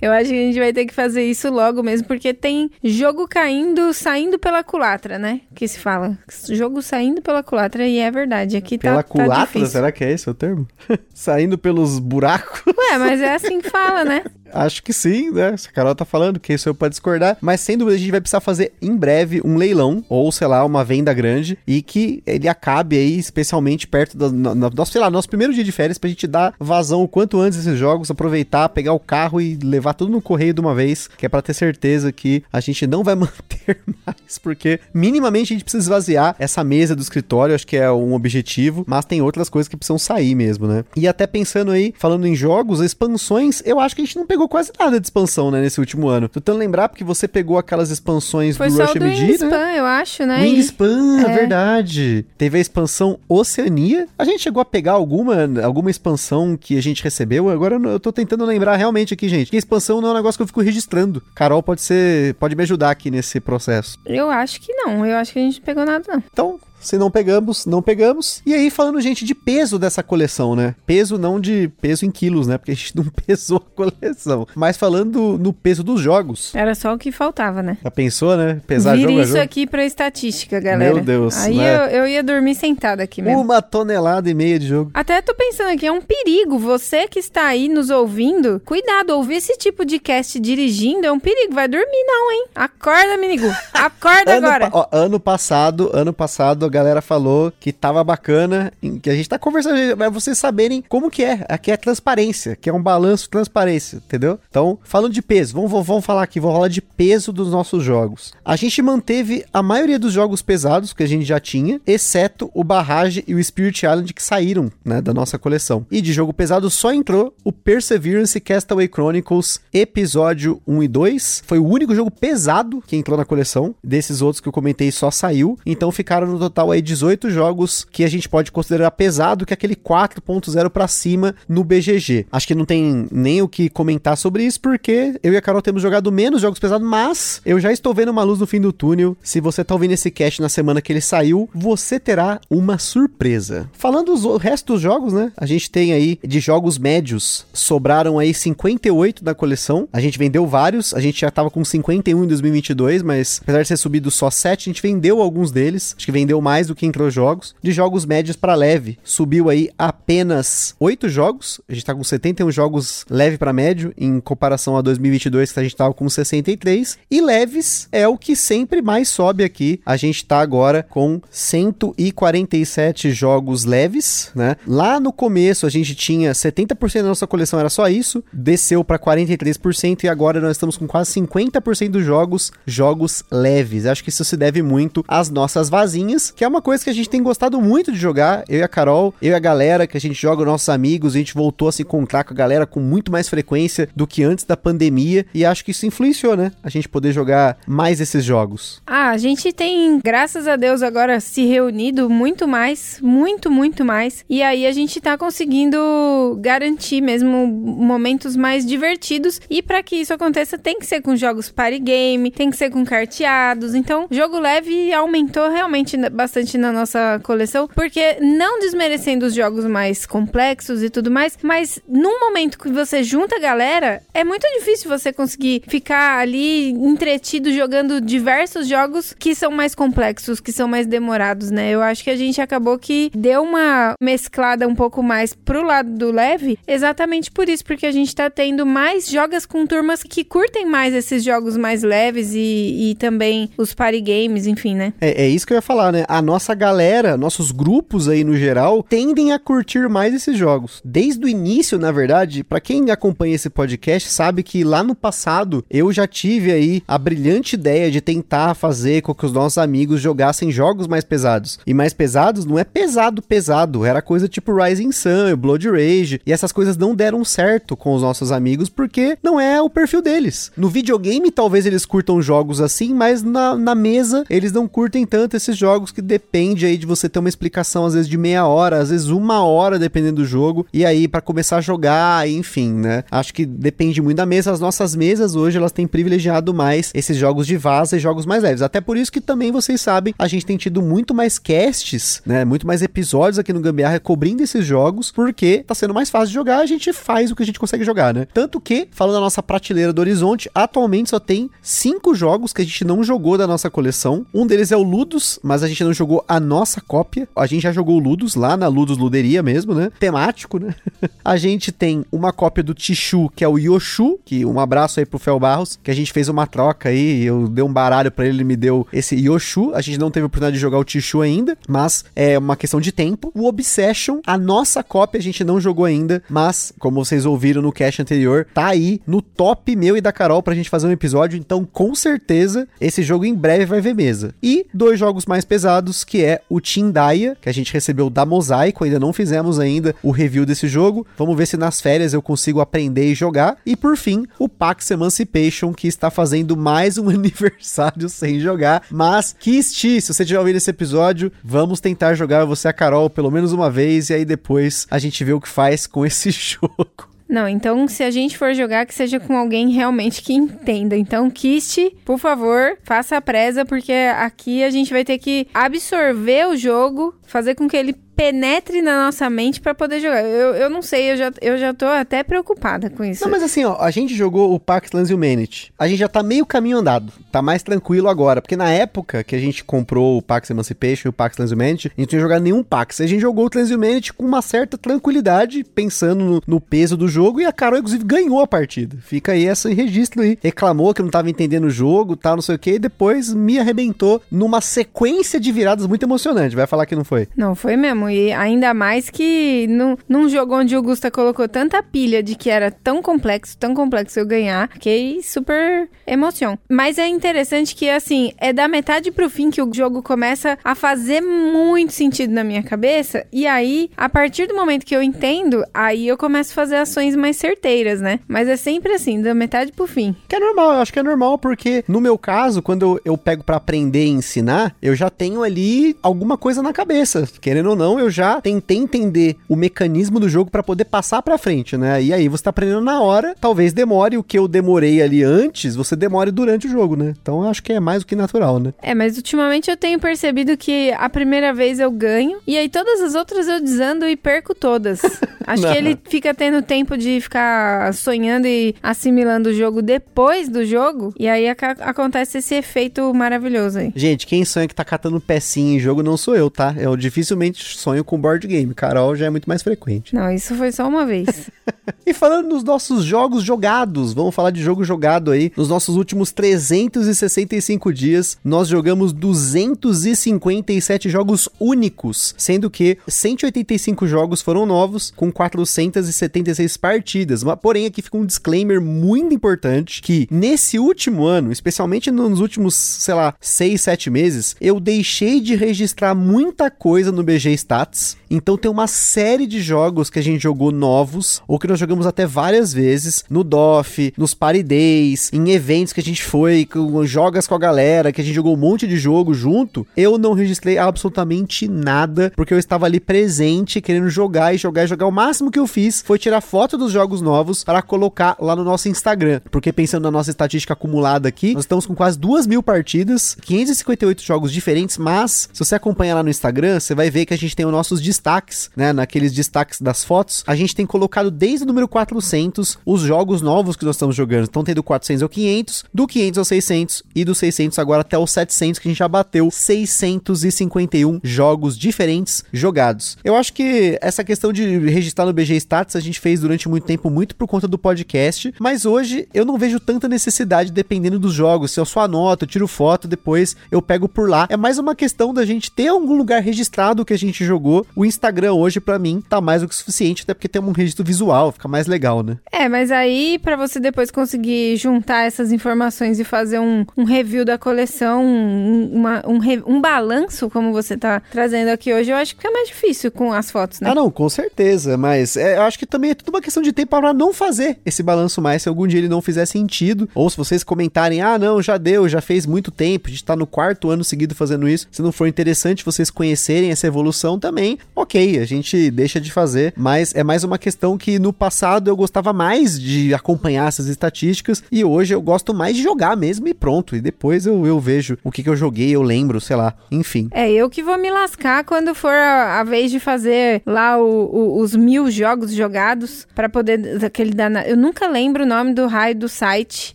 Eu 0.00 0.12
acho 0.12 0.30
que 0.30 0.38
a 0.38 0.46
gente 0.46 0.58
vai 0.58 0.72
ter 0.72 0.84
que 0.84 0.94
fazer 0.94 1.24
isso 1.24 1.50
logo 1.50 1.82
mesmo, 1.82 2.06
porque 2.06 2.34
tem 2.34 2.70
jogo 2.82 3.26
caindo, 3.26 3.92
saindo 3.92 4.38
pela 4.38 4.62
culatra, 4.62 5.18
né? 5.18 5.40
Que 5.54 5.66
se 5.66 5.78
fala. 5.78 6.18
Jogo 6.50 6.82
saindo 6.82 7.22
pela 7.22 7.42
culatra 7.42 7.86
e 7.86 7.98
é 7.98 8.10
verdade. 8.10 8.56
Aqui 8.56 8.76
pela 8.76 9.02
tá, 9.02 9.02
culatra, 9.02 9.60
tá 9.60 9.66
será 9.66 9.92
que 9.92 10.04
é 10.04 10.12
esse 10.12 10.28
o 10.28 10.34
termo? 10.34 10.66
saindo 11.14 11.56
pelos 11.58 11.98
buracos? 11.98 12.62
Ué, 12.66 12.98
mas 12.98 13.20
é 13.20 13.34
assim 13.34 13.60
que 13.60 13.70
fala, 13.70 14.04
né? 14.04 14.22
Acho 14.54 14.84
que 14.84 14.92
sim, 14.92 15.32
né? 15.32 15.56
Se 15.56 15.68
a 15.68 15.72
Carol 15.72 15.96
tá 15.96 16.04
falando, 16.04 16.38
que 16.38 16.52
isso 16.52 16.68
eu 16.68 16.74
pode 16.74 16.92
discordar. 16.92 17.36
Mas 17.40 17.60
sem 17.60 17.76
dúvida 17.76 17.96
a 17.96 17.98
gente 17.98 18.12
vai 18.12 18.20
precisar 18.20 18.40
fazer 18.40 18.72
em 18.80 18.96
breve 18.96 19.40
um 19.44 19.56
leilão, 19.56 20.04
ou 20.08 20.30
sei 20.30 20.46
lá, 20.46 20.64
uma 20.64 20.84
venda 20.84 21.12
grande, 21.12 21.58
e 21.66 21.82
que 21.82 22.22
ele 22.24 22.46
acabe 22.46 22.96
aí, 22.96 23.18
especialmente 23.18 23.88
perto 23.88 24.16
do 24.16 24.30
nosso, 24.32 24.92
sei 24.92 25.00
lá, 25.00 25.10
nosso 25.10 25.28
primeiro 25.28 25.52
dia 25.52 25.64
de 25.64 25.72
férias, 25.72 25.98
pra 25.98 26.08
gente 26.08 26.28
dar 26.28 26.54
vazão 26.58 27.02
o 27.02 27.08
quanto 27.08 27.40
antes 27.40 27.58
desses 27.58 27.76
jogos, 27.76 28.10
aproveitar, 28.10 28.68
pegar 28.68 28.92
o 28.92 29.00
carro 29.00 29.40
e 29.40 29.56
levar 29.56 29.94
tudo 29.94 30.12
no 30.12 30.22
correio 30.22 30.54
de 30.54 30.60
uma 30.60 30.74
vez, 30.74 31.08
que 31.08 31.26
é 31.26 31.28
pra 31.28 31.42
ter 31.42 31.54
certeza 31.54 32.12
que 32.12 32.44
a 32.52 32.60
gente 32.60 32.86
não 32.86 33.02
vai 33.02 33.14
manter 33.16 33.80
mais, 34.06 34.38
porque 34.38 34.78
minimamente 34.92 35.52
a 35.52 35.54
gente 35.54 35.64
precisa 35.64 35.82
esvaziar 35.82 36.36
essa 36.38 36.62
mesa 36.62 36.94
do 36.94 37.02
escritório, 37.02 37.56
acho 37.56 37.66
que 37.66 37.76
é 37.76 37.90
um 37.90 38.14
objetivo, 38.14 38.84
mas 38.86 39.04
tem 39.04 39.20
outras 39.20 39.48
coisas 39.48 39.68
que 39.68 39.76
precisam 39.76 39.98
sair 39.98 40.36
mesmo, 40.36 40.63
né? 40.66 40.84
E 40.96 41.06
até 41.08 41.26
pensando 41.26 41.70
aí, 41.70 41.94
falando 41.98 42.26
em 42.26 42.34
jogos, 42.34 42.80
expansões, 42.80 43.62
eu 43.64 43.78
acho 43.80 43.94
que 43.94 44.02
a 44.02 44.04
gente 44.04 44.16
não 44.16 44.26
pegou 44.26 44.48
quase 44.48 44.70
nada 44.78 44.98
de 45.00 45.06
expansão, 45.06 45.50
né, 45.50 45.60
nesse 45.60 45.80
último 45.80 46.08
ano. 46.08 46.28
Tô 46.28 46.40
tentando 46.40 46.58
lembrar 46.58 46.88
porque 46.88 47.04
você 47.04 47.26
pegou 47.28 47.58
aquelas 47.58 47.90
expansões 47.90 48.56
Foi 48.56 48.68
do 48.68 48.76
Rush 48.76 48.96
MD, 48.96 49.22
Wingspan, 49.26 49.48
né? 49.50 49.78
eu 49.78 49.84
acho, 49.84 50.26
né? 50.26 50.46
E- 50.46 50.50
Wingspan, 50.54 51.20
É. 51.20 51.34
verdade. 51.34 52.24
Teve 52.38 52.58
a 52.58 52.60
expansão 52.60 53.18
Oceania. 53.28 54.06
A 54.18 54.24
gente 54.24 54.40
chegou 54.42 54.60
a 54.60 54.64
pegar 54.64 54.92
alguma, 54.92 55.48
alguma 55.62 55.90
expansão 55.90 56.56
que 56.56 56.76
a 56.76 56.82
gente 56.82 57.02
recebeu. 57.02 57.48
Agora 57.50 57.76
eu 57.76 58.00
tô 58.00 58.12
tentando 58.12 58.44
lembrar 58.44 58.76
realmente 58.76 59.14
aqui, 59.14 59.28
gente. 59.28 59.50
Que 59.50 59.56
expansão 59.56 60.00
não 60.00 60.08
é 60.08 60.12
um 60.12 60.14
negócio 60.14 60.38
que 60.38 60.42
eu 60.42 60.46
fico 60.46 60.60
registrando. 60.60 61.22
Carol 61.34 61.62
pode 61.62 61.80
ser, 61.82 62.34
pode 62.34 62.54
me 62.56 62.62
ajudar 62.62 62.90
aqui 62.90 63.10
nesse 63.10 63.40
processo. 63.40 63.98
Eu 64.06 64.30
acho 64.30 64.60
que 64.60 64.72
não. 64.72 65.04
Eu 65.04 65.16
acho 65.16 65.32
que 65.32 65.38
a 65.38 65.42
gente 65.42 65.58
não 65.58 65.64
pegou 65.64 65.84
nada, 65.84 66.04
não. 66.08 66.22
Então, 66.32 66.58
se 66.84 66.96
não 66.98 67.10
pegamos, 67.10 67.66
não 67.66 67.82
pegamos. 67.82 68.42
E 68.46 68.54
aí, 68.54 68.70
falando, 68.70 69.00
gente, 69.00 69.24
de 69.24 69.34
peso 69.34 69.78
dessa 69.78 70.02
coleção, 70.02 70.54
né? 70.54 70.74
Peso 70.86 71.18
não 71.18 71.40
de 71.40 71.68
peso 71.80 72.04
em 72.04 72.10
quilos, 72.10 72.46
né? 72.46 72.58
Porque 72.58 72.72
a 72.72 72.74
gente 72.74 72.94
não 72.96 73.04
pesou 73.04 73.56
a 73.58 73.76
coleção. 73.76 74.46
Mas 74.54 74.76
falando 74.76 75.38
no 75.38 75.52
peso 75.52 75.82
dos 75.82 76.00
jogos. 76.00 76.54
Era 76.54 76.74
só 76.74 76.94
o 76.94 76.98
que 76.98 77.10
faltava, 77.10 77.62
né? 77.62 77.78
Já 77.82 77.90
pensou, 77.90 78.36
né? 78.36 78.60
Pesar 78.66 78.96
Vira 78.96 79.08
jogo 79.08 79.20
isso 79.22 79.32
jogo. 79.32 79.42
aqui 79.42 79.66
pra 79.66 79.84
estatística, 79.84 80.60
galera. 80.60 80.94
Meu 80.94 81.02
Deus, 81.02 81.36
Aí 81.38 81.56
né? 81.56 81.76
eu, 81.76 82.00
eu 82.02 82.06
ia 82.08 82.22
dormir 82.22 82.54
sentada 82.54 83.02
aqui 83.02 83.20
mesmo. 83.22 83.40
Uma 83.40 83.60
tonelada 83.62 84.28
e 84.30 84.34
meia 84.34 84.58
de 84.58 84.66
jogo. 84.66 84.90
Até 84.94 85.20
tô 85.22 85.34
pensando 85.34 85.70
aqui, 85.70 85.86
é 85.86 85.92
um 85.92 86.00
perigo. 86.00 86.58
Você 86.58 87.08
que 87.08 87.18
está 87.18 87.46
aí 87.46 87.68
nos 87.68 87.90
ouvindo, 87.90 88.60
cuidado, 88.64 89.10
ouvir 89.10 89.36
esse 89.36 89.56
tipo 89.56 89.84
de 89.84 89.98
cast 89.98 90.38
dirigindo 90.38 91.06
é 91.06 91.12
um 91.12 91.18
perigo. 91.20 91.54
Vai 91.54 91.68
dormir, 91.68 92.04
não, 92.06 92.32
hein? 92.32 92.46
Acorda, 92.54 93.16
menigo. 93.16 93.46
Acorda 93.72 94.36
Ano, 94.36 94.46
agora. 94.46 94.70
pa- 94.70 94.78
ó, 94.78 94.86
ano 94.92 95.18
passado, 95.20 95.90
ano 95.92 96.12
passado, 96.12 96.64
galera 96.74 97.00
falou 97.00 97.52
que 97.60 97.72
tava 97.72 98.02
bacana, 98.02 98.72
que 99.00 99.08
a 99.08 99.14
gente 99.14 99.28
tá 99.28 99.38
conversando, 99.38 99.96
mas 99.96 100.12
vocês 100.12 100.36
saberem 100.36 100.82
como 100.88 101.08
que 101.08 101.22
é. 101.22 101.46
Aqui 101.48 101.70
é 101.70 101.76
transparência, 101.76 102.56
que 102.56 102.68
é 102.68 102.72
um 102.72 102.82
balanço 102.82 103.30
transparência, 103.30 103.98
entendeu? 103.98 104.40
Então, 104.50 104.76
falando 104.82 105.12
de 105.12 105.22
peso, 105.22 105.54
vamos, 105.54 105.70
vamos, 105.70 105.86
vamos 105.86 106.04
falar 106.04 106.24
aqui, 106.24 106.40
vamos 106.40 106.56
falar 106.56 106.68
de 106.68 106.82
peso 106.82 107.32
dos 107.32 107.52
nossos 107.52 107.84
jogos. 107.84 108.32
A 108.44 108.56
gente 108.56 108.82
manteve 108.82 109.44
a 109.52 109.62
maioria 109.62 110.00
dos 110.00 110.12
jogos 110.12 110.42
pesados 110.42 110.92
que 110.92 111.04
a 111.04 111.06
gente 111.06 111.24
já 111.24 111.38
tinha, 111.38 111.80
exceto 111.86 112.50
o 112.52 112.64
Barrage 112.64 113.22
e 113.28 113.34
o 113.36 113.44
Spirit 113.44 113.86
Island 113.86 114.12
que 114.12 114.22
saíram, 114.22 114.70
né, 114.84 115.00
da 115.00 115.14
nossa 115.14 115.38
coleção. 115.38 115.86
E 115.90 116.00
de 116.00 116.12
jogo 116.12 116.34
pesado 116.34 116.68
só 116.70 116.92
entrou 116.92 117.34
o 117.44 117.52
Perseverance 117.52 118.40
Castaway 118.40 118.88
Chronicles 118.92 119.60
episódio 119.72 120.60
1 120.66 120.82
e 120.82 120.88
2. 120.88 121.42
Foi 121.46 121.58
o 121.60 121.66
único 121.66 121.94
jogo 121.94 122.10
pesado 122.10 122.82
que 122.84 122.96
entrou 122.96 123.16
na 123.16 123.24
coleção. 123.24 123.74
Desses 123.82 124.20
outros 124.20 124.40
que 124.40 124.48
eu 124.48 124.52
comentei 124.52 124.90
só 124.90 125.10
saiu. 125.10 125.56
Então 125.64 125.92
ficaram 125.92 126.26
no 126.26 126.38
total 126.38 126.63
aí 126.72 126.82
18 126.82 127.30
jogos 127.30 127.86
que 127.90 128.04
a 128.04 128.08
gente 128.08 128.28
pode 128.28 128.52
considerar 128.52 128.90
pesado, 128.90 129.46
que 129.46 129.52
é 129.52 129.54
aquele 129.54 129.76
4.0 129.76 130.68
pra 130.70 130.88
cima 130.88 131.34
no 131.48 131.64
BGG. 131.64 132.26
Acho 132.30 132.46
que 132.46 132.54
não 132.54 132.64
tem 132.64 133.06
nem 133.10 133.40
o 133.40 133.48
que 133.48 133.68
comentar 133.68 134.16
sobre 134.16 134.44
isso, 134.44 134.60
porque 134.60 135.18
eu 135.22 135.32
e 135.32 135.36
a 135.36 135.42
Carol 135.42 135.62
temos 135.62 135.82
jogado 135.82 136.10
menos 136.12 136.42
jogos 136.42 136.58
pesados, 136.58 136.86
mas 136.86 137.40
eu 137.44 137.58
já 137.58 137.72
estou 137.72 137.94
vendo 137.94 138.10
uma 138.10 138.22
luz 138.22 138.40
no 138.40 138.46
fim 138.46 138.60
do 138.60 138.72
túnel. 138.72 139.16
Se 139.22 139.40
você 139.40 139.64
tá 139.64 139.74
ouvindo 139.74 139.92
esse 139.92 140.10
cast 140.10 140.42
na 140.42 140.48
semana 140.48 140.82
que 140.82 140.92
ele 140.92 141.00
saiu, 141.00 141.48
você 141.54 141.98
terá 141.98 142.40
uma 142.50 142.78
surpresa. 142.78 143.68
Falando 143.72 144.12
os 144.12 144.24
o 144.24 144.36
resto 144.36 144.72
dos 144.72 144.82
jogos, 144.82 145.12
né? 145.12 145.32
A 145.36 145.46
gente 145.46 145.70
tem 145.70 145.92
aí 145.92 146.18
de 146.24 146.40
jogos 146.40 146.78
médios, 146.78 147.46
sobraram 147.52 148.18
aí 148.18 148.32
58 148.32 149.22
da 149.22 149.34
coleção. 149.34 149.88
A 149.92 150.00
gente 150.00 150.18
vendeu 150.18 150.46
vários, 150.46 150.94
a 150.94 151.00
gente 151.00 151.20
já 151.20 151.30
tava 151.30 151.50
com 151.50 151.64
51 151.64 152.24
em 152.24 152.26
2022, 152.26 153.02
mas 153.02 153.40
apesar 153.42 153.62
de 153.62 153.68
ser 153.68 153.76
subido 153.76 154.10
só 154.10 154.30
7, 154.30 154.68
a 154.68 154.72
gente 154.72 154.82
vendeu 154.82 155.20
alguns 155.20 155.50
deles. 155.50 155.94
Acho 155.96 156.06
que 156.06 156.12
vendeu 156.12 156.40
mais 156.44 156.66
do 156.66 156.74
que 156.74 156.84
entrou 156.84 157.10
jogos. 157.10 157.54
De 157.62 157.72
jogos 157.72 158.04
médios 158.04 158.36
pra 158.36 158.54
leve, 158.54 158.98
subiu 159.02 159.48
aí 159.48 159.70
apenas 159.78 160.76
8 160.78 161.08
jogos. 161.08 161.60
A 161.66 161.72
gente 161.72 161.84
tá 161.86 161.94
com 161.94 162.04
71 162.04 162.50
jogos 162.52 163.06
leve 163.08 163.38
pra 163.38 163.52
médio 163.52 163.94
em 163.96 164.20
comparação 164.20 164.76
a 164.76 164.82
2022 164.82 165.50
que 165.50 165.60
a 165.60 165.62
gente 165.62 165.74
tava 165.74 165.94
com 165.94 166.08
63 166.08 166.98
e 167.10 167.20
leves 167.20 167.88
é 167.90 168.06
o 168.06 168.18
que 168.18 168.36
sempre 168.36 168.82
mais 168.82 169.08
sobe 169.08 169.42
aqui. 169.42 169.80
A 169.86 169.96
gente 169.96 170.24
tá 170.26 170.40
agora 170.40 170.82
com 170.82 171.20
147 171.30 173.10
jogos 173.10 173.64
leves, 173.64 174.30
né? 174.34 174.56
Lá 174.66 175.00
no 175.00 175.12
começo 175.12 175.66
a 175.66 175.70
gente 175.70 175.94
tinha 175.94 176.32
70% 176.32 177.02
da 177.02 177.08
nossa 177.08 177.26
coleção 177.26 177.58
era 177.58 177.70
só 177.70 177.88
isso, 177.88 178.22
desceu 178.32 178.84
para 178.84 178.98
43% 178.98 180.04
e 180.04 180.08
agora 180.08 180.40
nós 180.40 180.52
estamos 180.52 180.76
com 180.76 180.86
quase 180.86 181.12
50% 181.20 181.88
dos 181.88 182.04
jogos 182.04 182.52
jogos 182.66 183.24
leves. 183.30 183.86
Acho 183.86 184.02
que 184.02 184.10
isso 184.10 184.24
se 184.24 184.36
deve 184.36 184.62
muito 184.62 185.04
às 185.08 185.30
nossas 185.30 185.68
vazinhas, 185.68 186.32
que 186.34 186.44
é 186.44 186.48
uma 186.48 186.60
coisa 186.62 186.82
que 186.82 186.90
a 186.90 186.92
gente 186.94 187.08
tem 187.08 187.22
gostado 187.22 187.60
muito 187.60 187.92
de 187.92 187.98
jogar. 187.98 188.44
Eu 188.48 188.58
e 188.58 188.62
a 188.62 188.68
Carol, 188.68 189.14
eu 189.20 189.32
e 189.32 189.34
a 189.34 189.38
galera 189.38 189.86
que 189.86 189.96
a 189.96 190.00
gente 190.00 190.14
joga, 190.20 190.44
nossos 190.44 190.68
amigos, 190.68 191.14
a 191.14 191.18
gente 191.18 191.34
voltou 191.34 191.68
a 191.68 191.72
se 191.72 191.82
encontrar 191.82 192.24
com 192.24 192.32
a 192.34 192.36
galera 192.36 192.66
com 192.66 192.80
muito 192.80 193.10
mais 193.12 193.28
frequência 193.28 193.88
do 193.94 194.06
que 194.06 194.22
antes 194.22 194.44
da 194.44 194.56
pandemia 194.56 195.26
e 195.34 195.44
acho 195.44 195.64
que 195.64 195.70
isso 195.70 195.86
influenciou, 195.86 196.36
né? 196.36 196.52
A 196.62 196.68
gente 196.68 196.88
poder 196.88 197.12
jogar 197.12 197.56
mais 197.66 198.00
esses 198.00 198.24
jogos. 198.24 198.82
Ah, 198.86 199.10
a 199.10 199.16
gente 199.16 199.52
tem, 199.52 200.00
graças 200.02 200.46
a 200.48 200.56
Deus, 200.56 200.82
agora 200.82 201.20
se 201.20 201.44
reunido 201.46 202.08
muito 202.10 202.46
mais, 202.48 202.98
muito, 203.02 203.50
muito 203.50 203.84
mais. 203.84 204.24
E 204.28 204.42
aí 204.42 204.66
a 204.66 204.72
gente 204.72 205.00
tá 205.00 205.16
conseguindo 205.16 206.36
garantir 206.40 207.00
mesmo 207.00 207.46
momentos 207.46 208.36
mais 208.36 208.64
divertidos. 208.66 209.40
E 209.48 209.62
pra 209.62 209.82
que 209.82 209.96
isso 209.96 210.12
aconteça, 210.12 210.58
tem 210.58 210.78
que 210.78 210.86
ser 210.86 211.00
com 211.00 211.16
jogos 211.16 211.50
party 211.50 211.78
game, 211.78 212.30
tem 212.30 212.50
que 212.50 212.56
ser 212.56 212.70
com 212.70 212.84
carteados. 212.84 213.74
Então, 213.74 214.06
jogo 214.10 214.38
leve 214.38 214.92
aumentou 214.92 215.50
realmente 215.50 215.96
na- 215.96 216.10
bastante 216.24 216.56
na 216.56 216.72
nossa 216.72 217.20
coleção, 217.22 217.68
porque 217.74 218.16
não 218.20 218.58
desmerecendo 218.58 219.26
os 219.26 219.34
jogos 219.34 219.66
mais 219.66 220.06
complexos 220.06 220.82
e 220.82 220.88
tudo 220.88 221.10
mais, 221.10 221.36
mas 221.42 221.78
num 221.86 222.18
momento 222.18 222.58
que 222.58 222.70
você 222.70 223.02
junta 223.02 223.36
a 223.36 223.38
galera, 223.38 224.02
é 224.14 224.24
muito 224.24 224.46
difícil 224.58 224.88
você 224.88 225.12
conseguir 225.12 225.62
ficar 225.68 226.18
ali 226.18 226.70
entretido 226.70 227.52
jogando 227.52 228.00
diversos 228.00 228.66
jogos 228.66 229.14
que 229.18 229.34
são 229.34 229.50
mais 229.50 229.74
complexos, 229.74 230.40
que 230.40 230.50
são 230.50 230.66
mais 230.66 230.86
demorados, 230.86 231.50
né? 231.50 231.70
Eu 231.70 231.82
acho 231.82 232.02
que 232.02 232.10
a 232.10 232.16
gente 232.16 232.40
acabou 232.40 232.78
que 232.78 233.10
deu 233.14 233.42
uma 233.42 233.94
mesclada 234.00 234.66
um 234.66 234.74
pouco 234.74 235.02
mais 235.02 235.34
pro 235.34 235.62
lado 235.62 235.90
do 235.90 236.10
leve, 236.10 236.58
exatamente 236.66 237.30
por 237.30 237.50
isso, 237.50 237.64
porque 237.64 237.84
a 237.84 237.92
gente 237.92 238.14
tá 238.14 238.30
tendo 238.30 238.64
mais 238.64 239.10
jogas 239.10 239.44
com 239.44 239.66
turmas 239.66 240.02
que 240.02 240.24
curtem 240.24 240.64
mais 240.64 240.94
esses 240.94 241.22
jogos 241.22 241.58
mais 241.58 241.82
leves 241.82 242.32
e, 242.32 242.90
e 242.90 242.94
também 242.94 243.50
os 243.58 243.74
party 243.74 244.00
games, 244.00 244.46
enfim, 244.46 244.74
né? 244.74 244.94
É, 245.00 245.24
é 245.24 245.28
isso 245.28 245.46
que 245.46 245.52
eu 245.52 245.56
ia 245.56 245.62
falar, 245.62 245.92
né? 245.92 246.06
A 246.14 246.22
nossa 246.22 246.54
galera, 246.54 247.16
nossos 247.16 247.50
grupos 247.50 248.08
aí 248.08 248.22
no 248.22 248.36
geral, 248.36 248.84
tendem 248.88 249.32
a 249.32 249.38
curtir 249.40 249.88
mais 249.88 250.14
esses 250.14 250.38
jogos. 250.38 250.80
Desde 250.84 251.24
o 251.24 251.28
início, 251.28 251.76
na 251.76 251.90
verdade, 251.90 252.44
pra 252.44 252.60
quem 252.60 252.88
acompanha 252.92 253.34
esse 253.34 253.50
podcast, 253.50 254.08
sabe 254.08 254.44
que 254.44 254.62
lá 254.62 254.84
no 254.84 254.94
passado 254.94 255.64
eu 255.68 255.92
já 255.92 256.06
tive 256.06 256.52
aí 256.52 256.84
a 256.86 256.96
brilhante 256.96 257.56
ideia 257.56 257.90
de 257.90 258.00
tentar 258.00 258.54
fazer 258.54 259.02
com 259.02 259.12
que 259.12 259.26
os 259.26 259.32
nossos 259.32 259.58
amigos 259.58 260.00
jogassem 260.00 260.52
jogos 260.52 260.86
mais 260.86 261.02
pesados. 261.02 261.58
E 261.66 261.74
mais 261.74 261.92
pesados 261.92 262.44
não 262.44 262.60
é 262.60 262.62
pesado, 262.62 263.20
pesado. 263.20 263.84
Era 263.84 264.00
coisa 264.00 264.28
tipo 264.28 264.54
Rising 264.54 264.92
Sun, 264.92 265.36
Blood 265.36 265.68
Rage. 265.68 266.20
E 266.24 266.32
essas 266.32 266.52
coisas 266.52 266.76
não 266.76 266.94
deram 266.94 267.24
certo 267.24 267.76
com 267.76 267.92
os 267.92 268.02
nossos 268.02 268.30
amigos 268.30 268.68
porque 268.68 269.18
não 269.20 269.40
é 269.40 269.60
o 269.60 269.68
perfil 269.68 270.00
deles. 270.00 270.52
No 270.56 270.68
videogame, 270.68 271.32
talvez 271.32 271.66
eles 271.66 271.84
curtam 271.84 272.22
jogos 272.22 272.60
assim, 272.60 272.94
mas 272.94 273.20
na, 273.20 273.56
na 273.56 273.74
mesa 273.74 274.24
eles 274.30 274.52
não 274.52 274.68
curtem 274.68 275.04
tanto 275.04 275.36
esses 275.36 275.56
jogos 275.56 275.90
que 275.90 276.03
depende 276.04 276.66
aí 276.66 276.76
de 276.76 276.86
você 276.86 277.08
ter 277.08 277.18
uma 277.18 277.28
explicação, 277.28 277.84
às 277.84 277.94
vezes 277.94 278.08
de 278.08 278.16
meia 278.16 278.46
hora, 278.46 278.78
às 278.78 278.90
vezes 278.90 279.08
uma 279.08 279.44
hora, 279.44 279.78
dependendo 279.78 280.16
do 280.16 280.24
jogo. 280.24 280.66
E 280.72 280.84
aí, 280.84 281.08
pra 281.08 281.20
começar 281.20 281.56
a 281.56 281.60
jogar, 281.60 282.28
enfim, 282.28 282.72
né? 282.72 283.04
Acho 283.10 283.32
que 283.32 283.44
depende 283.44 284.00
muito 284.00 284.16
da 284.16 284.26
mesa. 284.26 284.52
As 284.52 284.60
nossas 284.60 284.94
mesas 284.94 285.34
hoje, 285.34 285.58
elas 285.58 285.72
têm 285.72 285.86
privilegiado 285.86 286.52
mais 286.52 286.90
esses 286.94 287.16
jogos 287.16 287.46
de 287.46 287.56
vaza 287.56 287.96
e 287.96 288.00
jogos 288.00 288.26
mais 288.26 288.42
leves. 288.42 288.62
Até 288.62 288.80
por 288.80 288.96
isso 288.96 289.10
que 289.10 289.20
também 289.20 289.50
vocês 289.50 289.80
sabem, 289.80 290.14
a 290.18 290.28
gente 290.28 290.46
tem 290.46 290.56
tido 290.56 290.82
muito 290.82 291.14
mais 291.14 291.38
casts, 291.38 292.22
né? 292.26 292.44
Muito 292.44 292.66
mais 292.66 292.82
episódios 292.82 293.38
aqui 293.38 293.52
no 293.52 293.60
Gambiarra 293.60 293.98
cobrindo 293.98 294.42
esses 294.42 294.64
jogos, 294.64 295.10
porque 295.10 295.64
tá 295.66 295.74
sendo 295.74 295.94
mais 295.94 296.10
fácil 296.10 296.28
de 296.28 296.34
jogar, 296.34 296.58
a 296.58 296.66
gente 296.66 296.92
faz 296.92 297.30
o 297.30 297.36
que 297.36 297.42
a 297.42 297.46
gente 297.46 297.58
consegue 297.58 297.84
jogar, 297.84 298.12
né? 298.12 298.26
Tanto 298.32 298.60
que, 298.60 298.88
falando 298.90 299.14
da 299.14 299.20
nossa 299.20 299.42
prateleira 299.42 299.92
do 299.92 300.00
Horizonte, 300.00 300.50
atualmente 300.54 301.10
só 301.10 301.18
tem 301.18 301.50
cinco 301.62 302.14
jogos 302.14 302.52
que 302.52 302.62
a 302.62 302.64
gente 302.64 302.84
não 302.84 303.02
jogou 303.02 303.38
da 303.38 303.46
nossa 303.46 303.70
coleção. 303.70 304.26
Um 304.34 304.46
deles 304.46 304.72
é 304.72 304.76
o 304.76 304.82
Ludus, 304.82 305.38
mas 305.42 305.62
a 305.62 305.68
gente 305.68 305.82
não 305.82 305.93
jogou 305.94 306.24
a 306.28 306.38
nossa 306.38 306.80
cópia. 306.80 307.28
A 307.34 307.46
gente 307.46 307.62
já 307.62 307.72
jogou 307.72 307.98
Ludus 307.98 308.34
lá 308.34 308.56
na 308.56 308.68
Ludus 308.68 308.98
Luderia 308.98 309.42
mesmo, 309.42 309.74
né? 309.74 309.90
Temático, 309.98 310.58
né? 310.58 310.74
a 311.24 311.36
gente 311.36 311.72
tem 311.72 312.04
uma 312.10 312.32
cópia 312.32 312.62
do 312.62 312.74
Tichu, 312.74 313.30
que 313.34 313.44
é 313.44 313.48
o 313.48 313.58
Yoshu, 313.58 314.18
que 314.24 314.44
um 314.44 314.60
abraço 314.60 315.00
aí 315.00 315.06
pro 315.06 315.18
Fel 315.18 315.38
Barros, 315.38 315.78
que 315.82 315.90
a 315.90 315.94
gente 315.94 316.12
fez 316.12 316.28
uma 316.28 316.46
troca 316.46 316.88
aí, 316.88 317.24
eu 317.24 317.48
dei 317.48 317.64
um 317.64 317.72
baralho 317.72 318.10
pra 318.10 318.26
ele, 318.26 318.38
ele 318.38 318.44
me 318.44 318.56
deu 318.56 318.86
esse 318.92 319.14
Yoshu. 319.14 319.72
A 319.74 319.80
gente 319.80 319.98
não 319.98 320.10
teve 320.10 320.24
a 320.24 320.26
oportunidade 320.26 320.56
de 320.56 320.60
jogar 320.60 320.78
o 320.78 320.84
Tichu 320.84 321.20
ainda, 321.20 321.56
mas 321.68 322.04
é 322.14 322.38
uma 322.38 322.56
questão 322.56 322.80
de 322.80 322.92
tempo. 322.92 323.30
O 323.34 323.46
Obsession, 323.46 324.20
a 324.26 324.36
nossa 324.36 324.82
cópia 324.82 325.18
a 325.18 325.22
gente 325.22 325.44
não 325.44 325.60
jogou 325.60 325.84
ainda, 325.84 326.22
mas 326.28 326.72
como 326.78 327.04
vocês 327.04 327.24
ouviram 327.24 327.62
no 327.62 327.72
cast 327.72 328.02
anterior, 328.02 328.46
tá 328.52 328.66
aí 328.66 329.00
no 329.06 329.22
top 329.22 329.74
meu 329.76 329.96
e 329.96 330.00
da 330.00 330.12
Carol 330.12 330.42
pra 330.42 330.54
gente 330.54 330.70
fazer 330.70 330.86
um 330.86 330.92
episódio, 330.92 331.38
então 331.38 331.64
com 331.64 331.94
certeza 331.94 332.68
esse 332.80 333.02
jogo 333.02 333.24
em 333.24 333.34
breve 333.34 333.66
vai 333.66 333.80
ver 333.80 333.94
mesa. 333.94 334.34
E 334.42 334.66
dois 334.72 334.98
jogos 334.98 335.26
mais 335.26 335.44
pesados 335.44 335.83
jogados, 335.84 336.04
que 336.04 336.24
é 336.24 336.40
o 336.48 336.60
Team 336.60 336.90
Daya, 336.90 337.36
que 337.40 337.48
a 337.48 337.52
gente 337.52 337.72
recebeu 337.72 338.08
da 338.08 338.24
Mosaico, 338.24 338.84
ainda 338.84 338.98
não 338.98 339.12
fizemos 339.12 339.58
ainda 339.60 339.94
o 340.02 340.10
review 340.10 340.46
desse 340.46 340.66
jogo. 340.66 341.06
Vamos 341.16 341.36
ver 341.36 341.46
se 341.46 341.56
nas 341.56 341.80
férias 341.80 342.14
eu 342.14 342.22
consigo 342.22 342.60
aprender 342.60 343.10
e 343.10 343.14
jogar. 343.14 343.58
E 343.66 343.76
por 343.76 343.96
fim, 343.96 344.26
o 344.38 344.48
Pax 344.48 344.90
Emancipation, 344.90 345.72
que 345.72 345.86
está 345.86 346.10
fazendo 346.10 346.56
mais 346.56 346.96
um 346.96 347.08
aniversário 347.10 348.08
sem 348.08 348.40
jogar. 348.40 348.82
Mas, 348.90 349.34
Kisti, 349.38 350.00
se 350.00 350.12
você 350.12 350.22
estiver 350.22 350.40
ouvindo 350.40 350.56
esse 350.56 350.70
episódio, 350.70 351.30
vamos 351.42 351.80
tentar 351.80 352.14
jogar 352.14 352.44
você 352.44 352.68
a 352.68 352.72
Carol 352.72 353.10
pelo 353.10 353.30
menos 353.30 353.52
uma 353.52 353.70
vez, 353.70 354.10
e 354.10 354.14
aí 354.14 354.24
depois 354.24 354.86
a 354.90 354.98
gente 354.98 355.22
vê 355.24 355.32
o 355.32 355.40
que 355.40 355.48
faz 355.48 355.86
com 355.86 356.06
esse 356.06 356.30
jogo. 356.32 357.13
Não, 357.34 357.48
então 357.48 357.88
se 357.88 358.04
a 358.04 358.12
gente 358.12 358.38
for 358.38 358.54
jogar, 358.54 358.86
que 358.86 358.94
seja 358.94 359.18
com 359.18 359.36
alguém 359.36 359.70
realmente 359.70 360.22
que 360.22 360.32
entenda. 360.32 360.96
Então, 360.96 361.28
Kist, 361.28 361.90
por 362.04 362.16
favor, 362.16 362.78
faça 362.84 363.16
a 363.16 363.20
presa, 363.20 363.64
porque 363.64 363.92
aqui 363.92 364.62
a 364.62 364.70
gente 364.70 364.92
vai 364.92 365.04
ter 365.04 365.18
que 365.18 365.48
absorver 365.52 366.46
o 366.46 366.56
jogo, 366.56 367.12
fazer 367.26 367.56
com 367.56 367.66
que 367.66 367.76
ele 367.76 367.92
penetre 368.16 368.80
na 368.82 369.04
nossa 369.06 369.28
mente 369.28 369.60
para 369.60 369.74
poder 369.74 370.00
jogar. 370.00 370.22
Eu, 370.24 370.54
eu 370.54 370.70
não 370.70 370.82
sei, 370.82 371.12
eu 371.12 371.16
já, 371.16 371.32
eu 371.40 371.58
já 371.58 371.74
tô 371.74 371.86
até 371.86 372.22
preocupada 372.22 372.90
com 372.90 373.04
isso. 373.04 373.24
Não, 373.24 373.30
mas 373.30 373.42
assim, 373.42 373.64
ó, 373.64 373.76
a 373.80 373.90
gente 373.90 374.14
jogou 374.14 374.54
o 374.54 374.60
Pax 374.60 374.92
Lands 374.92 375.10
Humanity. 375.10 375.72
A 375.78 375.86
gente 375.88 375.98
já 375.98 376.08
tá 376.08 376.22
meio 376.22 376.46
caminho 376.46 376.78
andado. 376.78 377.12
Tá 377.30 377.42
mais 377.42 377.62
tranquilo 377.62 378.08
agora. 378.08 378.40
Porque 378.40 378.56
na 378.56 378.70
época 378.70 379.24
que 379.24 379.34
a 379.34 379.38
gente 379.38 379.64
comprou 379.64 380.18
o 380.18 380.22
Pax 380.22 380.50
Emancipation 380.50 381.08
e 381.08 381.10
o 381.10 381.12
Pax 381.12 381.36
Lands 381.36 381.52
Humanity, 381.52 381.88
a 381.88 381.90
gente 381.90 381.98
não 381.98 382.06
tinha 382.06 382.20
jogado 382.20 382.42
nenhum 382.42 382.62
Pax. 382.62 383.00
A 383.00 383.06
gente 383.06 383.20
jogou 383.20 383.46
o 383.46 383.50
Lands 383.54 383.70
Humanity 383.70 384.12
com 384.12 384.24
uma 384.24 384.42
certa 384.42 384.78
tranquilidade, 384.78 385.64
pensando 385.64 386.24
no, 386.24 386.42
no, 386.46 386.60
peso 386.60 386.96
do 386.96 387.08
jogo. 387.08 387.40
E 387.40 387.46
a 387.46 387.52
Carol, 387.52 387.78
inclusive, 387.78 388.04
ganhou 388.04 388.40
a 388.40 388.46
partida. 388.46 388.96
Fica 389.00 389.32
aí 389.32 389.46
esse 389.46 389.72
registro 389.72 390.22
aí. 390.22 390.38
Reclamou 390.42 390.94
que 390.94 391.02
não 391.02 391.10
tava 391.10 391.30
entendendo 391.30 391.64
o 391.64 391.70
jogo, 391.70 392.16
tal, 392.16 392.36
não 392.36 392.42
sei 392.42 392.54
o 392.54 392.58
que. 392.58 392.72
E 392.72 392.78
depois 392.78 393.32
me 393.32 393.58
arrebentou 393.58 394.22
numa 394.30 394.60
sequência 394.60 395.40
de 395.40 395.50
viradas 395.50 395.86
muito 395.86 396.04
emocionante. 396.04 396.56
Vai 396.56 396.66
falar 396.66 396.86
que 396.86 396.96
não 396.96 397.04
foi? 397.04 397.28
Não, 397.36 397.54
foi 397.54 397.76
mesmo. 397.76 398.03
E 398.08 398.32
ainda 398.32 398.74
mais 398.74 399.10
que 399.10 399.66
num, 399.68 399.96
num 400.08 400.28
jogo 400.28 400.56
onde 400.56 400.76
o 400.76 400.82
Gusta 400.82 401.10
colocou 401.10 401.48
tanta 401.48 401.82
pilha 401.82 402.22
de 402.22 402.34
que 402.34 402.50
era 402.50 402.70
tão 402.70 403.02
complexo, 403.02 403.56
tão 403.56 403.74
complexo 403.74 404.18
eu 404.18 404.26
ganhar, 404.26 404.68
fiquei 404.72 405.22
super 405.22 405.88
emoção. 406.06 406.58
Mas 406.68 406.98
é 406.98 407.06
interessante 407.06 407.74
que, 407.74 407.88
assim, 407.88 408.32
é 408.38 408.52
da 408.52 408.68
metade 408.68 409.10
pro 409.10 409.30
fim 409.30 409.50
que 409.50 409.62
o 409.62 409.72
jogo 409.72 410.02
começa 410.02 410.58
a 410.62 410.74
fazer 410.74 411.20
muito 411.20 411.92
sentido 411.92 412.32
na 412.32 412.44
minha 412.44 412.62
cabeça. 412.62 413.26
E 413.32 413.46
aí, 413.46 413.90
a 413.96 414.08
partir 414.08 414.46
do 414.46 414.54
momento 414.54 414.84
que 414.84 414.94
eu 414.94 415.02
entendo, 415.02 415.64
aí 415.72 416.06
eu 416.06 416.16
começo 416.16 416.52
a 416.52 416.54
fazer 416.54 416.76
ações 416.76 417.16
mais 417.16 417.36
certeiras, 417.36 418.00
né? 418.00 418.20
Mas 418.28 418.48
é 418.48 418.56
sempre 418.56 418.92
assim, 418.94 419.20
da 419.20 419.34
metade 419.34 419.72
pro 419.72 419.86
fim. 419.86 420.14
Que 420.28 420.36
é 420.36 420.40
normal, 420.40 420.74
eu 420.74 420.80
acho 420.80 420.92
que 420.92 420.98
é 420.98 421.02
normal, 421.02 421.38
porque 421.38 421.84
no 421.88 422.00
meu 422.00 422.18
caso, 422.18 422.62
quando 422.62 422.82
eu, 422.82 423.00
eu 423.04 423.18
pego 423.18 423.44
para 423.44 423.56
aprender 423.56 424.04
e 424.04 424.10
ensinar, 424.10 424.74
eu 424.82 424.94
já 424.94 425.10
tenho 425.10 425.42
ali 425.42 425.96
alguma 426.02 426.36
coisa 426.36 426.62
na 426.62 426.72
cabeça. 426.72 427.28
Querendo 427.40 427.70
ou 427.70 427.76
não, 427.76 427.93
eu 427.98 428.10
já 428.10 428.40
tentei 428.40 428.76
entender 428.76 429.36
o 429.48 429.56
mecanismo 429.56 430.20
do 430.20 430.28
jogo 430.28 430.50
para 430.50 430.62
poder 430.62 430.84
passar 430.84 431.22
para 431.22 431.38
frente, 431.38 431.76
né? 431.76 432.02
E 432.02 432.12
aí 432.12 432.28
você 432.28 432.44
tá 432.44 432.50
aprendendo 432.50 432.80
na 432.80 433.00
hora, 433.00 433.34
talvez 433.40 433.72
demore 433.72 434.16
o 434.16 434.22
que 434.22 434.38
eu 434.38 434.48
demorei 434.48 435.02
ali 435.02 435.22
antes, 435.22 435.74
você 435.76 435.96
demore 435.96 436.30
durante 436.30 436.66
o 436.66 436.70
jogo, 436.70 436.96
né? 436.96 437.14
Então 437.20 437.42
eu 437.42 437.48
acho 437.48 437.62
que 437.62 437.72
é 437.72 437.80
mais 437.80 438.02
do 438.02 438.06
que 438.06 438.16
natural, 438.16 438.58
né? 438.58 438.72
É, 438.82 438.94
mas 438.94 439.16
ultimamente 439.16 439.70
eu 439.70 439.76
tenho 439.76 439.98
percebido 439.98 440.56
que 440.56 440.92
a 440.92 441.08
primeira 441.08 441.52
vez 441.52 441.80
eu 441.80 441.90
ganho 441.90 442.38
e 442.46 442.56
aí 442.56 442.68
todas 442.68 443.00
as 443.00 443.14
outras 443.14 443.48
eu 443.48 443.60
desando 443.60 444.06
e 444.06 444.16
perco 444.16 444.54
todas. 444.54 445.00
Acho 445.46 445.62
que 445.62 445.78
ele 445.78 445.98
fica 446.04 446.34
tendo 446.34 446.62
tempo 446.62 446.96
de 446.96 447.20
ficar 447.20 447.92
sonhando 447.94 448.46
e 448.46 448.74
assimilando 448.82 449.50
o 449.50 449.54
jogo 449.54 449.82
depois 449.82 450.48
do 450.48 450.64
jogo 450.64 451.12
e 451.18 451.28
aí 451.28 451.46
acontece 451.48 452.38
esse 452.38 452.54
efeito 452.54 453.12
maravilhoso 453.14 453.78
aí. 453.78 453.92
Gente, 453.94 454.26
quem 454.26 454.44
sonha 454.44 454.68
que 454.68 454.74
tá 454.74 454.84
catando 454.84 455.20
pecinha 455.20 455.76
em 455.76 455.80
jogo 455.80 456.02
não 456.02 456.16
sou 456.16 456.34
eu, 456.34 456.50
tá? 456.50 456.74
Eu 456.78 456.96
dificilmente 456.96 457.76
sonho 457.76 458.04
com 458.04 458.18
board 458.18 458.46
game. 458.46 458.74
Carol 458.74 459.14
já 459.14 459.26
é 459.26 459.30
muito 459.30 459.48
mais 459.48 459.62
frequente. 459.62 460.14
Não, 460.14 460.30
isso 460.30 460.54
foi 460.54 460.72
só 460.72 460.88
uma 460.88 461.04
vez. 461.04 461.50
e 462.06 462.12
falando 462.12 462.48
nos 462.48 462.64
nossos 462.64 463.04
jogos 463.04 463.42
jogados, 463.42 464.12
vamos 464.12 464.34
falar 464.34 464.50
de 464.50 464.62
jogo 464.62 464.84
jogado 464.84 465.30
aí. 465.30 465.52
Nos 465.56 465.68
nossos 465.68 465.96
últimos 465.96 466.32
365 466.32 467.92
dias, 467.92 468.38
nós 468.44 468.68
jogamos 468.68 469.12
257 469.12 471.08
jogos 471.08 471.48
únicos, 471.60 472.34
sendo 472.36 472.70
que 472.70 472.98
185 473.06 474.06
jogos 474.06 474.40
foram 474.40 474.66
novos, 474.66 475.12
com 475.14 475.30
476 475.34 476.76
partidas. 476.78 477.44
Porém, 477.60 477.86
aqui 477.86 478.00
fica 478.00 478.16
um 478.16 478.24
disclaimer 478.24 478.80
muito 478.80 479.34
importante 479.34 480.00
que 480.00 480.26
nesse 480.30 480.78
último 480.78 481.24
ano, 481.24 481.52
especialmente 481.52 482.10
nos 482.10 482.40
últimos, 482.40 482.74
sei 482.74 483.14
lá, 483.14 483.34
6, 483.40 483.80
7 483.80 484.10
meses, 484.10 484.56
eu 484.60 484.80
deixei 484.80 485.40
de 485.40 485.54
registrar 485.54 486.14
muita 486.14 486.70
coisa 486.70 487.12
no 487.12 487.22
BG 487.22 487.52
Stats 487.52 488.16
então 488.34 488.56
tem 488.56 488.68
uma 488.68 488.88
série 488.88 489.46
de 489.46 489.60
jogos 489.60 490.10
que 490.10 490.18
a 490.18 490.22
gente 490.22 490.42
jogou 490.42 490.72
novos, 490.72 491.40
ou 491.46 491.56
que 491.56 491.68
nós 491.68 491.78
jogamos 491.78 492.04
até 492.04 492.26
várias 492.26 492.72
vezes, 492.72 493.24
no 493.30 493.44
DOF, 493.44 494.12
nos 494.18 494.34
Party 494.34 494.62
Days, 494.62 495.30
em 495.32 495.50
eventos 495.50 495.92
que 495.92 496.00
a 496.00 496.02
gente 496.02 496.22
foi, 496.22 496.64
com, 496.64 497.06
jogas 497.06 497.46
com 497.46 497.54
a 497.54 497.58
galera, 497.58 498.12
que 498.12 498.20
a 498.20 498.24
gente 498.24 498.34
jogou 498.34 498.54
um 498.54 498.58
monte 498.58 498.88
de 498.88 498.96
jogo 498.96 499.32
junto. 499.34 499.86
Eu 499.96 500.18
não 500.18 500.32
registrei 500.32 500.78
absolutamente 500.78 501.68
nada, 501.68 502.32
porque 502.34 502.52
eu 502.52 502.58
estava 502.58 502.86
ali 502.86 502.98
presente, 502.98 503.80
querendo 503.80 504.08
jogar 504.08 504.52
e 504.52 504.58
jogar 504.58 504.82
e 504.82 504.88
jogar. 504.88 505.06
O 505.06 505.12
máximo 505.12 505.23
que 505.50 505.58
eu 505.58 505.66
fiz 505.66 506.02
foi 506.02 506.18
tirar 506.18 506.40
foto 506.40 506.76
dos 506.76 506.92
jogos 506.92 507.20
novos 507.20 507.64
para 507.64 507.80
colocar 507.80 508.36
lá 508.38 508.54
no 508.54 508.64
nosso 508.64 508.88
Instagram. 508.88 509.40
Porque 509.50 509.72
pensando 509.72 510.02
na 510.04 510.10
nossa 510.10 510.30
estatística 510.30 510.72
acumulada 510.72 511.28
aqui, 511.28 511.54
nós 511.54 511.64
estamos 511.64 511.86
com 511.86 511.94
quase 511.94 512.18
duas 512.18 512.46
mil 512.46 512.62
partidas, 512.62 513.36
558 513.40 514.22
jogos 514.22 514.52
diferentes, 514.52 514.98
mas 514.98 515.48
se 515.52 515.58
você 515.58 515.74
acompanhar 515.74 516.16
lá 516.16 516.22
no 516.22 516.28
Instagram, 516.28 516.80
você 516.80 516.94
vai 516.94 517.10
ver 517.10 517.24
que 517.26 517.34
a 517.34 517.38
gente 517.38 517.56
tem 517.56 517.64
os 517.64 517.72
nossos 517.72 518.00
destaques, 518.00 518.70
né, 518.76 518.92
naqueles 518.92 519.32
destaques 519.32 519.80
das 519.80 520.04
fotos, 520.04 520.44
a 520.46 520.54
gente 520.54 520.74
tem 520.74 520.84
colocado 520.84 521.30
desde 521.30 521.64
o 521.64 521.66
número 521.66 521.88
400 521.88 522.78
os 522.84 523.00
jogos 523.00 523.40
novos 523.40 523.76
que 523.76 523.84
nós 523.84 523.96
estamos 523.96 524.14
jogando. 524.14 524.44
Então 524.44 524.64
tem 524.64 524.74
do 524.74 524.82
400 524.82 525.22
ao 525.22 525.28
500, 525.28 525.84
do 525.92 526.06
500 526.06 526.38
ao 526.38 526.44
600 526.44 527.02
e 527.14 527.24
do 527.24 527.34
600 527.34 527.78
agora 527.78 528.02
até 528.02 528.18
o 528.18 528.26
700 528.26 528.78
que 528.78 528.88
a 528.88 528.90
gente 528.90 528.98
já 528.98 529.08
bateu 529.08 529.50
651 529.50 531.20
jogos 531.22 531.78
diferentes 531.78 532.44
jogados. 532.52 533.16
Eu 533.24 533.36
acho 533.36 533.52
que 533.52 533.98
essa 534.00 534.24
questão 534.24 534.52
de 534.52 534.78
registrar 534.78 535.13
no 535.24 535.32
BG 535.32 535.56
Stats 535.56 535.96
a 535.96 536.00
gente 536.00 536.20
fez 536.20 536.40
durante 536.40 536.68
muito 536.68 536.84
tempo 536.84 537.10
muito 537.10 537.34
por 537.34 537.48
conta 537.48 537.66
do 537.66 537.76
podcast, 537.76 538.54
mas 538.58 538.86
hoje 538.86 539.28
eu 539.34 539.44
não 539.44 539.58
vejo 539.58 539.80
tanta 539.80 540.08
necessidade 540.08 540.70
dependendo 540.70 541.18
dos 541.18 541.34
jogos. 541.34 541.72
Se 541.72 541.80
eu 541.80 541.84
só 541.84 542.00
anoto, 542.00 542.44
eu 542.44 542.48
tiro 542.48 542.68
foto, 542.68 543.08
depois 543.08 543.56
eu 543.72 543.82
pego 543.82 544.08
por 544.08 544.28
lá. 544.28 544.46
É 544.48 544.56
mais 544.56 544.78
uma 544.78 544.94
questão 544.94 545.34
da 545.34 545.44
gente 545.44 545.70
ter 545.70 545.88
algum 545.88 546.16
lugar 546.16 546.40
registrado 546.40 547.04
que 547.04 547.12
a 547.12 547.18
gente 547.18 547.44
jogou. 547.44 547.84
O 547.94 548.04
o 548.04 548.06
Instagram 548.06 548.52
hoje, 548.52 548.80
para 548.80 548.98
mim, 548.98 549.22
tá 549.26 549.40
mais 549.40 549.62
do 549.62 549.68
que 549.68 549.74
suficiente, 549.74 550.22
até 550.22 550.34
porque 550.34 550.48
tem 550.48 550.62
um 550.62 550.72
registro 550.72 551.04
visual, 551.04 551.50
fica 551.50 551.66
mais 551.66 551.86
legal, 551.86 552.22
né? 552.22 552.36
É, 552.52 552.68
mas 552.68 552.92
aí, 552.92 553.38
para 553.38 553.56
você 553.56 553.80
depois 553.80 554.10
conseguir 554.10 554.76
juntar 554.76 555.22
essas 555.22 555.50
informações 555.50 556.20
e 556.20 556.24
fazer 556.24 556.58
um, 556.58 556.84
um 556.96 557.04
review 557.04 557.44
da 557.44 557.56
coleção, 557.56 558.22
um, 558.22 558.90
uma, 558.92 559.22
um, 559.26 559.38
um 559.66 559.80
balanço, 559.80 560.50
como 560.50 560.72
você 560.72 560.96
tá 560.96 561.22
trazendo 561.32 561.68
aqui 561.68 561.92
hoje, 561.92 562.10
eu 562.10 562.16
acho 562.16 562.36
que 562.36 562.46
é 562.46 562.50
mais 562.50 562.68
difícil 562.68 563.10
com 563.10 563.32
as 563.32 563.50
fotos, 563.50 563.80
né? 563.80 563.90
Ah, 563.90 563.94
não, 563.94 564.10
com 564.10 564.28
certeza, 564.28 564.96
mas 565.04 565.36
é, 565.36 565.58
eu 565.58 565.62
acho 565.62 565.78
que 565.78 565.84
também 565.84 566.12
é 566.12 566.14
tudo 566.14 566.30
uma 566.30 566.40
questão 566.40 566.62
de 566.62 566.72
tempo 566.72 566.88
para 566.88 567.12
não 567.12 567.30
fazer 567.30 567.76
esse 567.84 568.02
balanço 568.02 568.40
mais, 568.40 568.62
se 568.62 568.70
algum 568.70 568.86
dia 568.86 569.00
ele 569.00 569.08
não 569.08 569.20
fizer 569.20 569.44
sentido, 569.44 570.08
ou 570.14 570.30
se 570.30 570.36
vocês 570.38 570.64
comentarem, 570.64 571.20
ah, 571.20 571.38
não, 571.38 571.60
já 571.60 571.76
deu, 571.76 572.08
já 572.08 572.22
fez 572.22 572.46
muito 572.46 572.70
tempo, 572.70 573.08
a 573.08 573.10
gente 573.10 573.22
tá 573.22 573.36
no 573.36 573.46
quarto 573.46 573.90
ano 573.90 574.02
seguido 574.02 574.34
fazendo 574.34 574.66
isso, 574.66 574.88
se 574.90 575.02
não 575.02 575.12
for 575.12 575.26
interessante 575.26 575.84
vocês 575.84 576.08
conhecerem 576.08 576.70
essa 576.70 576.86
evolução 576.86 577.38
também, 577.38 577.78
ok, 577.94 578.38
a 578.38 578.46
gente 578.46 578.90
deixa 578.90 579.20
de 579.20 579.30
fazer, 579.30 579.74
mas 579.76 580.14
é 580.14 580.24
mais 580.24 580.42
uma 580.42 580.56
questão 580.56 580.96
que 580.96 581.18
no 581.18 581.34
passado 581.34 581.90
eu 581.90 581.96
gostava 581.96 582.32
mais 582.32 582.80
de 582.80 583.12
acompanhar 583.12 583.68
essas 583.68 583.86
estatísticas 583.88 584.64
e 584.72 584.82
hoje 584.82 585.14
eu 585.14 585.20
gosto 585.20 585.52
mais 585.52 585.76
de 585.76 585.82
jogar 585.82 586.16
mesmo 586.16 586.48
e 586.48 586.54
pronto. 586.54 586.96
E 586.96 587.00
depois 587.02 587.44
eu, 587.44 587.66
eu 587.66 587.78
vejo 587.78 588.16
o 588.24 588.30
que, 588.30 588.42
que 588.42 588.48
eu 588.48 588.56
joguei, 588.56 588.90
eu 588.90 589.02
lembro, 589.02 589.38
sei 589.38 589.56
lá, 589.56 589.74
enfim. 589.90 590.30
É, 590.30 590.50
eu 590.50 590.70
que 590.70 590.82
vou 590.82 590.96
me 590.96 591.10
lascar 591.10 591.62
quando 591.64 591.94
for 591.94 592.14
a, 592.14 592.60
a 592.60 592.64
vez 592.64 592.90
de 592.90 592.98
fazer 592.98 593.60
lá 593.66 593.98
o, 593.98 594.04
o, 594.04 594.60
os 594.60 594.74
mil 594.74 594.93
jogos 595.10 595.52
jogados 595.52 596.26
para 596.34 596.48
poder 596.48 596.98
daquele 596.98 597.30
dana... 597.32 597.62
Eu 597.66 597.76
nunca 597.76 598.08
lembro 598.08 598.44
o 598.44 598.46
nome 598.46 598.72
do 598.74 598.86
raio 598.86 599.14
do 599.14 599.28
site. 599.28 599.94